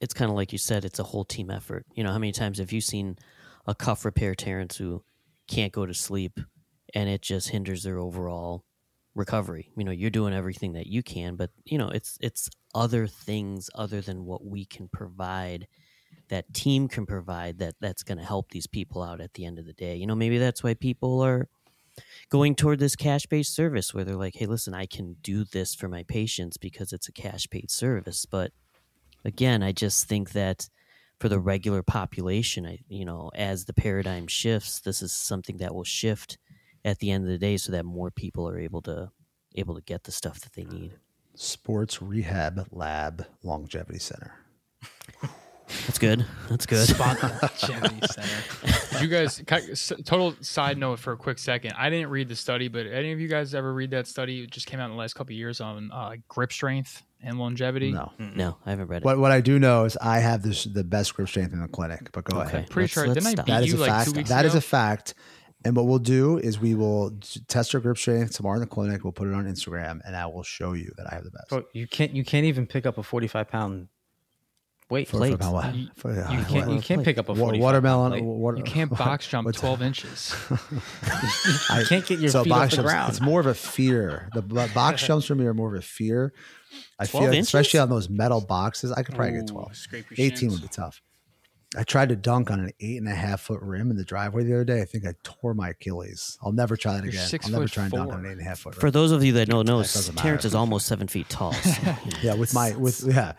It's 0.04 0.14
kind 0.14 0.30
of 0.30 0.36
like 0.36 0.52
you 0.52 0.58
said, 0.58 0.84
it's 0.84 1.00
a 1.00 1.04
whole 1.04 1.24
team 1.24 1.50
effort. 1.50 1.86
You 1.94 2.04
know, 2.04 2.12
how 2.12 2.18
many 2.18 2.32
times 2.32 2.58
have 2.58 2.72
you 2.72 2.80
seen 2.80 3.16
a 3.66 3.74
cuff 3.74 4.04
repair 4.04 4.34
Terrence 4.34 4.76
who 4.76 5.02
can't 5.48 5.72
go 5.72 5.86
to 5.86 5.94
sleep 5.94 6.38
and 6.94 7.08
it 7.08 7.22
just 7.22 7.48
hinders 7.48 7.82
their 7.82 7.98
overall 7.98 8.64
recovery. 9.14 9.72
You 9.76 9.84
know, 9.84 9.90
you're 9.90 10.10
doing 10.10 10.34
everything 10.34 10.72
that 10.72 10.86
you 10.86 11.02
can, 11.02 11.36
but 11.36 11.50
you 11.64 11.78
know, 11.78 11.88
it's 11.88 12.18
it's 12.20 12.48
other 12.74 13.06
things 13.06 13.70
other 13.74 14.00
than 14.00 14.24
what 14.24 14.44
we 14.44 14.64
can 14.64 14.88
provide 14.88 15.66
that 16.28 16.52
team 16.54 16.88
can 16.88 17.06
provide 17.06 17.58
that 17.58 17.74
that's 17.80 18.02
going 18.02 18.18
to 18.18 18.24
help 18.24 18.50
these 18.50 18.66
people 18.66 19.02
out 19.02 19.20
at 19.20 19.34
the 19.34 19.44
end 19.44 19.58
of 19.58 19.66
the 19.66 19.72
day. 19.72 19.96
You 19.96 20.06
know, 20.06 20.14
maybe 20.14 20.38
that's 20.38 20.62
why 20.62 20.74
people 20.74 21.20
are 21.20 21.48
going 22.30 22.54
toward 22.54 22.78
this 22.80 22.96
cash 22.96 23.26
based 23.26 23.54
service 23.54 23.94
where 23.94 24.04
they're 24.04 24.16
like, 24.16 24.36
hey, 24.36 24.46
listen, 24.46 24.74
I 24.74 24.86
can 24.86 25.16
do 25.22 25.44
this 25.44 25.74
for 25.74 25.88
my 25.88 26.02
patients 26.04 26.56
because 26.56 26.92
it's 26.92 27.08
a 27.08 27.12
cash 27.12 27.48
paid 27.50 27.70
service. 27.70 28.26
But 28.26 28.52
again, 29.24 29.62
I 29.62 29.72
just 29.72 30.06
think 30.06 30.32
that 30.32 30.68
for 31.20 31.28
the 31.28 31.38
regular 31.38 31.82
population, 31.82 32.66
I, 32.66 32.80
you 32.88 33.04
know, 33.04 33.30
as 33.34 33.64
the 33.64 33.72
paradigm 33.72 34.26
shifts, 34.26 34.80
this 34.80 35.02
is 35.02 35.12
something 35.12 35.58
that 35.58 35.74
will 35.74 35.84
shift 35.84 36.38
at 36.84 36.98
the 36.98 37.10
end 37.10 37.24
of 37.24 37.30
the 37.30 37.38
day 37.38 37.56
so 37.56 37.72
that 37.72 37.84
more 37.84 38.10
people 38.10 38.48
are 38.48 38.58
able 38.58 38.82
to 38.82 39.10
able 39.56 39.74
to 39.76 39.80
get 39.82 40.04
the 40.04 40.12
stuff 40.12 40.40
that 40.40 40.52
they 40.54 40.64
need. 40.64 40.92
Sports 41.36 42.02
Rehab 42.02 42.66
Lab 42.70 43.26
Longevity 43.42 43.98
Center. 43.98 44.34
That's 45.66 45.98
good. 45.98 46.26
That's 46.48 46.66
good. 46.66 46.98
Longevity 46.98 48.06
Center. 48.06 48.92
Did 48.92 49.02
you 49.02 49.08
guys, 49.08 49.42
total 50.04 50.34
side 50.40 50.78
note 50.78 50.98
for 50.98 51.12
a 51.12 51.16
quick 51.16 51.38
second. 51.38 51.72
I 51.76 51.90
didn't 51.90 52.10
read 52.10 52.28
the 52.28 52.36
study, 52.36 52.68
but 52.68 52.86
any 52.86 53.12
of 53.12 53.20
you 53.20 53.28
guys 53.28 53.54
ever 53.54 53.72
read 53.72 53.90
that 53.90 54.06
study? 54.06 54.42
It 54.42 54.50
just 54.50 54.66
came 54.66 54.80
out 54.80 54.86
in 54.86 54.92
the 54.92 54.98
last 54.98 55.14
couple 55.14 55.34
years 55.34 55.60
on 55.60 55.90
uh, 55.92 56.16
grip 56.28 56.52
strength 56.52 57.02
and 57.22 57.38
longevity. 57.38 57.92
No, 57.92 58.12
no, 58.18 58.56
I 58.66 58.70
haven't 58.70 58.88
read 58.88 58.98
it. 58.98 59.04
What, 59.04 59.18
what 59.18 59.32
I 59.32 59.40
do 59.40 59.58
know 59.58 59.84
is 59.84 59.96
I 59.96 60.18
have 60.18 60.42
this 60.42 60.64
the 60.64 60.84
best 60.84 61.14
grip 61.14 61.28
strength 61.28 61.52
in 61.52 61.60
the 61.60 61.68
clinic. 61.68 62.10
But 62.12 62.24
go 62.24 62.38
okay. 62.40 62.48
ahead. 62.48 62.70
Pretty 62.70 62.84
let's, 62.84 62.92
sure. 62.92 63.08
Let's 63.08 63.24
didn't 63.24 63.40
I 63.40 63.42
beat 63.42 63.52
that 63.52 63.66
you 63.66 63.76
like 63.76 63.90
fact. 63.90 64.10
two 64.10 64.16
weeks 64.16 64.28
That 64.28 64.44
ago? 64.44 64.48
is 64.48 64.54
a 64.54 64.60
fact. 64.60 65.14
And 65.66 65.74
what 65.74 65.86
we'll 65.86 65.98
do 65.98 66.36
is 66.36 66.60
we 66.60 66.74
will 66.74 67.18
test 67.48 67.74
our 67.74 67.80
grip 67.80 67.96
strength 67.96 68.34
tomorrow 68.34 68.56
in 68.56 68.60
the 68.60 68.66
clinic. 68.66 69.02
We'll 69.02 69.14
put 69.14 69.28
it 69.28 69.34
on 69.34 69.46
Instagram, 69.46 70.00
and 70.04 70.14
I 70.14 70.26
will 70.26 70.42
show 70.42 70.74
you 70.74 70.92
that 70.98 71.10
I 71.10 71.14
have 71.14 71.24
the 71.24 71.30
best. 71.30 71.48
Bro, 71.48 71.64
you 71.72 71.88
can't 71.88 72.14
you 72.14 72.22
can't 72.22 72.44
even 72.44 72.66
pick 72.66 72.84
up 72.84 72.98
a 72.98 73.02
forty 73.02 73.26
five 73.26 73.48
pound 73.48 73.88
Wait, 74.90 75.08
for, 75.08 75.16
plate. 75.16 75.42
For, 75.42 75.72
you, 75.74 75.88
for, 75.96 76.10
uh, 76.10 76.30
you, 76.30 76.44
can't, 76.44 76.70
you 76.70 76.80
can't 76.80 77.02
pick 77.02 77.16
up 77.16 77.30
a 77.30 77.32
watermelon. 77.32 78.22
Water, 78.22 78.58
you 78.58 78.62
can't 78.64 78.90
box 78.98 79.26
jump 79.26 79.50
twelve 79.54 79.80
inches. 79.80 80.34
I 81.70 81.84
can't 81.88 82.04
get 82.04 82.20
your 82.20 82.30
so 82.30 82.44
feet 82.44 82.52
off 82.52 82.70
the 82.70 82.76
jumps, 82.76 82.90
ground. 82.92 83.10
It's 83.10 83.20
more 83.20 83.40
of 83.40 83.46
a 83.46 83.54
fear. 83.54 84.28
The 84.34 84.42
box 84.42 85.02
jumps 85.06 85.26
for 85.26 85.34
me 85.34 85.46
are 85.46 85.54
more 85.54 85.74
of 85.74 85.78
a 85.78 85.84
fear. 85.84 86.34
I 86.98 87.06
feel, 87.06 87.22
like, 87.22 87.38
especially 87.38 87.80
on 87.80 87.88
those 87.88 88.08
metal 88.10 88.40
boxes, 88.40 88.92
I 88.92 89.02
could 89.02 89.14
probably 89.14 89.36
Ooh, 89.36 89.40
get 89.40 89.48
twelve. 89.48 89.72
Eighteen 90.18 90.36
shin. 90.36 90.50
would 90.50 90.62
be 90.62 90.68
tough. 90.68 91.00
I 91.76 91.82
tried 91.82 92.10
to 92.10 92.16
dunk 92.16 92.50
on 92.52 92.60
an 92.60 92.70
eight 92.78 92.98
and 92.98 93.08
a 93.08 93.14
half 93.14 93.40
foot 93.40 93.60
rim 93.60 93.90
in 93.90 93.96
the 93.96 94.04
driveway 94.04 94.44
the 94.44 94.54
other 94.54 94.64
day. 94.64 94.80
I 94.80 94.84
think 94.84 95.04
I 95.06 95.14
tore 95.24 95.54
my 95.54 95.70
Achilles. 95.70 96.38
I'll 96.42 96.52
never 96.52 96.76
try 96.76 96.92
that 96.92 97.02
You're 97.02 97.10
again. 97.10 97.26
six 97.26 97.46
I'll 97.46 97.52
never 97.52 97.66
try 97.66 97.84
and 97.84 97.92
dunk 97.92 98.12
on 98.12 98.20
an 98.20 98.26
eight 98.26 98.32
and 98.32 98.40
a 98.42 98.44
half 98.44 98.60
foot 98.60 98.76
For 98.76 98.90
those 98.92 99.10
of 99.10 99.24
you 99.24 99.32
that 99.32 99.48
don't 99.48 99.66
know, 99.66 99.78
doesn't 99.80 100.14
Terrence 100.14 100.44
matter. 100.44 100.46
is 100.46 100.54
almost 100.54 100.86
seven 100.86 101.08
feet 101.08 101.28
tall. 101.28 101.52
so, 101.52 101.96
Yeah, 102.22 102.34
with 102.34 102.54
my 102.54 102.76
with 102.76 103.02
yeah, 103.04 103.32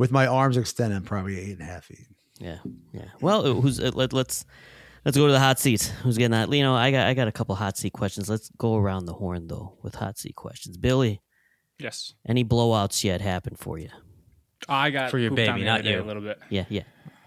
with 0.00 0.10
my 0.10 0.26
arms 0.26 0.56
extended, 0.56 0.96
I'm 0.96 1.04
probably 1.04 1.38
eight 1.38 1.52
and 1.58 1.62
a 1.62 1.70
half 1.72 1.84
feet. 1.84 2.06
yeah, 2.38 2.58
yeah. 2.92 3.04
Well, 3.20 3.46
uh, 3.46 3.52
who's 3.60 3.78
uh, 3.78 3.90
let, 3.94 4.12
let's 4.12 4.44
let's 5.04 5.16
go 5.16 5.26
to 5.26 5.32
the 5.32 5.38
hot 5.38 5.58
seats. 5.60 5.88
Who's 6.02 6.16
getting 6.16 6.30
that? 6.32 6.50
You 6.52 6.62
know, 6.62 6.74
I 6.74 6.90
got 6.90 7.06
I 7.06 7.14
got 7.14 7.28
a 7.28 7.32
couple 7.32 7.54
hot 7.54 7.76
seat 7.76 7.92
questions. 7.92 8.28
Let's 8.30 8.50
go 8.56 8.76
around 8.76 9.04
the 9.04 9.12
horn 9.14 9.46
though 9.46 9.76
with 9.82 9.94
hot 9.94 10.18
seat 10.18 10.34
questions. 10.36 10.76
Billy, 10.78 11.20
Yes. 11.78 12.14
any 12.26 12.44
blowouts 12.44 13.04
yet 13.04 13.20
happen 13.20 13.56
for 13.56 13.78
you? 13.78 13.90
I 14.68 14.90
got 14.90 15.10
For 15.10 15.18
your 15.18 15.30
baby, 15.32 15.64
not 15.64 15.84
you. 15.84 16.00
A 16.00 16.02
little 16.02 16.22
bit. 16.22 16.38
Yeah, 16.50 16.64
yeah. 16.68 16.82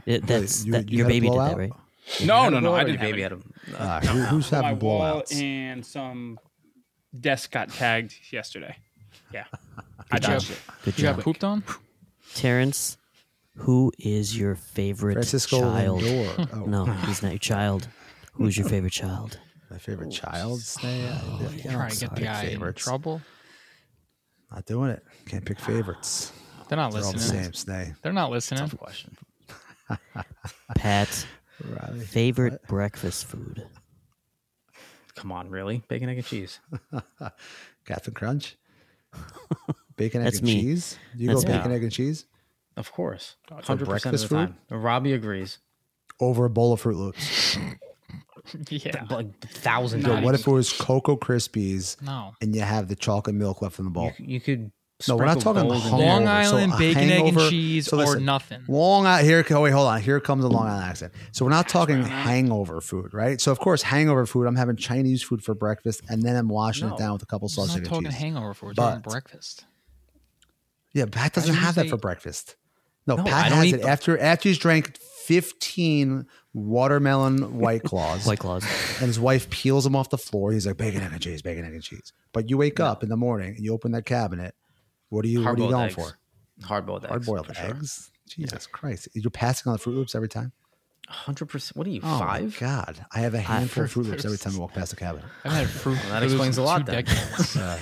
It, 0.06 0.26
that's 0.28 0.66
you- 0.66 0.72
that, 0.74 0.90
you 0.92 0.98
your 1.00 1.08
baby 1.08 1.28
did 1.30 1.34
that, 1.40 1.56
blowout? 1.56 1.58
right? 1.58 1.72
No, 2.26 2.50
no, 2.50 2.60
no. 2.60 2.74
I 2.76 2.84
didn't 2.84 3.00
baby 3.02 3.20
it. 3.22 3.24
had 3.24 3.32
him. 3.34 3.54
Uh, 3.78 4.00
who, 4.02 4.20
who's 4.24 4.50
having 4.56 4.78
wall 4.80 5.00
blowouts? 5.00 5.34
and 5.42 5.86
some 5.86 6.38
desk 7.18 7.52
got 7.52 7.70
tagged 7.70 8.14
yesterday. 8.32 8.76
Yeah, 9.32 9.46
I 10.12 10.18
Good 10.18 10.22
job. 10.24 10.32
dodged 10.32 10.52
it. 10.52 10.60
Good 10.84 10.98
You 10.98 11.04
got 11.06 11.20
pooped 11.20 11.44
on? 11.44 11.64
Terrence. 12.36 12.98
Who 13.58 13.92
is 14.00 14.38
your 14.38 14.56
favorite 14.56 15.14
Francisco 15.14 15.60
child? 15.62 16.02
Lindor. 16.02 16.50
Oh, 16.54 16.66
No, 16.66 16.86
he's 16.86 17.22
not 17.22 17.32
your 17.32 17.40
child. 17.40 17.88
Who's 18.34 18.58
your 18.58 18.68
favorite 18.68 18.94
child? 18.94 19.40
my 19.70 19.78
favorite 19.80 20.12
child. 20.12 20.60
Snay. 20.60 21.10
Oh, 21.12 21.48
I- 21.50 21.56
you 21.56 21.64
know, 21.66 21.72
Trying 21.78 21.90
to 21.92 22.00
get 22.00 22.16
the 22.16 22.22
guy 22.22 22.44
in 22.44 22.50
favorites. 22.52 22.84
trouble. 22.84 23.22
Not 24.52 24.66
doing 24.68 24.92
it. 24.92 25.04
Can't 25.26 25.44
pick 25.46 25.60
favorites. 25.60 26.32
They're 26.70 26.76
not 26.78 26.92
They're 26.94 27.04
all 27.04 27.12
the 27.12 27.18
listening. 27.18 27.44
same. 27.44 27.52
Snay. 27.54 27.96
They're 28.04 28.14
not 28.14 28.30
listening. 28.30 28.60
Tough 28.68 28.78
question. 28.78 29.18
Pat, 30.76 31.26
Riley. 31.64 32.00
favorite 32.02 32.62
breakfast 32.68 33.26
food? 33.26 33.66
Come 35.16 35.32
on, 35.32 35.50
really? 35.50 35.84
Bacon, 35.88 36.10
egg, 36.10 36.18
and 36.18 36.26
cheese. 36.26 36.60
Captain 37.86 38.14
Crunch. 38.14 38.56
Bacon, 39.96 40.22
egg, 40.22 40.26
That's 40.26 40.38
and 40.40 40.48
me. 40.48 40.62
cheese. 40.62 40.98
You 41.16 41.28
That's 41.30 41.44
go 41.44 41.52
me. 41.52 41.58
bacon, 41.58 41.72
egg, 41.72 41.84
and 41.84 41.92
cheese 41.92 42.26
Of 42.78 42.92
course. 42.92 43.36
For 43.48 43.56
100% 43.56 43.70
of 43.82 43.88
breakfast 43.88 44.24
the 44.24 44.28
food? 44.30 44.36
time. 44.36 44.58
Robbie 44.70 45.14
agrees. 45.14 45.60
over 46.20 46.46
a 46.46 46.50
bowl 46.50 46.74
of 46.74 46.82
Froot 46.82 46.96
Loops. 46.96 47.58
yeah. 48.70 49.06
Like 49.10 49.40
thousands 49.48 50.06
Yo, 50.06 50.18
of 50.18 50.24
what 50.24 50.36
if 50.36 50.48
it 50.48 50.52
was 50.52 50.72
Cocoa 50.74 51.16
Krispies 51.18 52.02
No. 52.02 52.34
and 52.42 52.56
you 52.56 52.62
have 52.62 52.88
the 52.88 52.96
chocolate 52.96 53.36
milk 53.36 53.62
left 53.62 53.80
in 53.80 53.86
the 53.86 53.92
bowl? 53.92 54.12
you, 54.20 54.26
you 54.36 54.40
could 54.42 54.72
No, 55.08 55.16
we're 55.18 55.26
not 55.26 55.40
sprinkle 55.42 55.54
talking 55.54 55.70
gold 55.70 55.84
in 55.86 55.98
there. 56.00 56.08
Long 56.10 56.26
so 56.26 56.32
Island 56.58 56.74
a 56.74 56.78
bacon, 56.78 57.04
egg, 57.04 57.10
and 57.12 57.26
hangover- 57.28 57.50
cheese, 57.50 57.88
so 57.88 57.98
or 57.98 58.00
listen, 58.06 58.26
nothing. 58.26 58.64
Long 58.68 59.06
Island. 59.06 59.28
Here, 59.28 59.46
oh, 59.52 59.62
wait, 59.62 59.72
hold 59.72 59.88
on. 59.88 60.02
Here 60.02 60.20
comes 60.20 60.44
the 60.44 60.50
Long 60.50 60.68
Island 60.68 60.84
accent. 60.86 61.14
So 61.32 61.46
we're 61.46 61.52
not 61.52 61.68
talking 61.70 62.04
hangover 62.04 62.80
food, 62.82 63.14
right? 63.14 63.40
So 63.42 63.52
of 63.52 63.60
course, 63.60 63.82
hangover 63.82 64.26
food. 64.26 64.46
I'm 64.46 64.56
having 64.56 64.76
Chinese 64.76 65.24
food 65.24 65.44
for 65.44 65.56
breakfast, 65.56 66.02
and 66.10 66.22
then 66.22 66.36
I'm 66.36 66.48
washing 66.50 66.88
No. 66.90 66.96
it 66.96 67.00
down 67.00 67.14
with 67.14 67.24
a 67.24 67.26
couple 67.26 67.46
I'm 67.48 67.50
sausage 67.50 67.70
not 67.72 67.78
and 67.78 67.86
talking 67.88 68.06
cheese. 68.12 68.14
hangover 68.20 68.54
food. 68.54 68.68
We're 68.68 68.74
talking 68.74 69.02
But- 69.02 69.10
breakfast. 69.12 69.66
Yeah, 70.94 71.06
Pat 71.12 71.34
doesn't 71.34 71.54
have 71.56 71.76
that 71.76 71.84
say- 71.86 71.90
for 71.90 71.98
breakfast. 71.98 72.56
No, 73.06 73.16
No, 73.18 73.24
Pat 73.26 73.52
I 73.52 73.56
has 73.56 73.74
it 73.74 73.82
the- 73.82 73.88
after 73.90 74.18
after 74.18 74.48
he's 74.50 74.58
drank 74.58 74.98
15 75.26 76.26
watermelon 76.54 77.60
white 77.60 77.84
claws. 77.90 78.26
White 78.26 78.40
claws. 78.40 78.64
and 79.00 79.08
his 79.08 79.20
wife 79.20 79.50
peels 79.50 79.84
them 79.84 79.96
off 79.96 80.10
the 80.10 80.18
floor. 80.18 80.52
He's 80.54 80.66
like 80.68 80.78
bacon, 80.78 81.02
egg, 81.02 81.12
and 81.12 81.22
cheese, 81.22 81.42
bacon, 81.42 81.66
egg, 81.66 81.74
and 81.74 81.84
cheese. 81.84 82.14
But 82.32 82.50
you 82.50 82.58
wake 82.58 82.80
up 82.80 83.04
in 83.04 83.10
the 83.10 83.18
morning 83.18 83.56
and 83.56 83.66
you 83.66 83.74
open 83.74 83.92
that 83.92 84.06
cabinet. 84.06 84.56
What 85.10 85.26
are 85.26 85.28
you? 85.28 85.44
What 85.44 85.60
are 85.60 85.64
you 85.64 85.70
going 85.70 85.86
eggs. 85.88 85.96
for? 85.96 86.18
Hard 86.66 86.86
boiled 86.86 87.04
eggs. 87.04 87.10
Hard 87.10 87.26
boiled 87.26 87.48
for 87.48 87.54
sure. 87.54 87.66
eggs. 87.76 88.10
Jesus 88.30 88.68
Christ! 88.68 89.10
You're 89.14 89.30
passing 89.32 89.70
on 89.70 89.78
the 89.78 89.84
Froot 89.84 89.96
Loops 89.96 90.16
every 90.16 90.30
time. 90.30 90.54
100%. 91.12 91.76
What 91.76 91.86
are 91.86 91.90
you, 91.90 92.00
Oh 92.02 92.20
my 92.20 92.40
five? 92.40 92.58
God! 92.60 93.06
I 93.12 93.20
have 93.20 93.34
a 93.34 93.40
handful 93.42 93.84
of 93.84 93.92
for- 93.92 94.00
Froot 94.00 94.08
Loops 94.12 94.26
every 94.26 94.38
time 94.38 94.56
I 94.56 94.60
walk 94.60 94.74
past 94.74 94.92
the 94.92 94.96
cabinet. 94.96 95.26
I've 95.44 95.52
had 95.52 95.70
fruit. 95.82 95.98
that 96.10 96.24
explains 96.24 96.58
a 96.58 96.64
lot 96.64 96.86
two 96.86 96.92
then. 96.94 97.06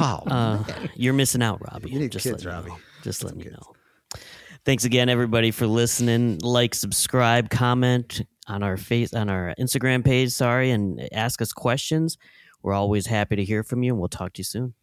Oh, 0.00 0.22
Uh, 0.26 0.64
you're 0.94 1.14
missing 1.14 1.42
out, 1.42 1.60
Robbie. 1.72 1.90
You 1.90 1.98
need 2.00 2.12
Just 2.12 2.24
kids, 2.26 2.44
Robbie. 2.44 2.70
know. 2.70 2.78
Just 3.02 3.24
letting 3.24 3.40
you 3.40 3.50
kids. 3.50 3.56
know. 3.56 4.20
Thanks 4.64 4.84
again, 4.84 5.08
everybody, 5.08 5.50
for 5.50 5.66
listening. 5.66 6.38
Like, 6.42 6.74
subscribe, 6.74 7.50
comment 7.50 8.22
on 8.48 8.62
our 8.62 8.76
face 8.76 9.12
on 9.14 9.28
our 9.28 9.54
Instagram 9.58 10.04
page. 10.04 10.30
Sorry, 10.30 10.70
and 10.70 11.08
ask 11.12 11.40
us 11.42 11.52
questions. 11.52 12.18
We're 12.62 12.74
always 12.74 13.06
happy 13.06 13.36
to 13.36 13.44
hear 13.44 13.64
from 13.64 13.82
you, 13.82 13.92
and 13.92 13.98
we'll 13.98 14.08
talk 14.08 14.34
to 14.34 14.40
you 14.40 14.44
soon. 14.44 14.74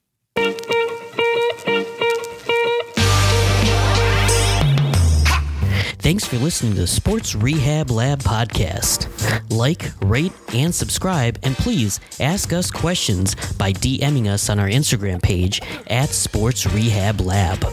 Thanks 6.09 6.25
for 6.25 6.37
listening 6.37 6.73
to 6.73 6.81
the 6.81 6.87
Sports 6.87 7.35
Rehab 7.35 7.91
Lab 7.91 8.17
podcast. 8.23 9.07
Like, 9.51 9.91
rate, 10.01 10.33
and 10.55 10.73
subscribe, 10.73 11.37
and 11.43 11.55
please 11.55 11.99
ask 12.19 12.51
us 12.51 12.71
questions 12.71 13.35
by 13.59 13.73
DMing 13.73 14.25
us 14.25 14.49
on 14.49 14.57
our 14.57 14.67
Instagram 14.67 15.21
page 15.21 15.61
at 15.85 16.09
Sports 16.09 16.65
Rehab 16.65 17.21
Lab. 17.21 17.63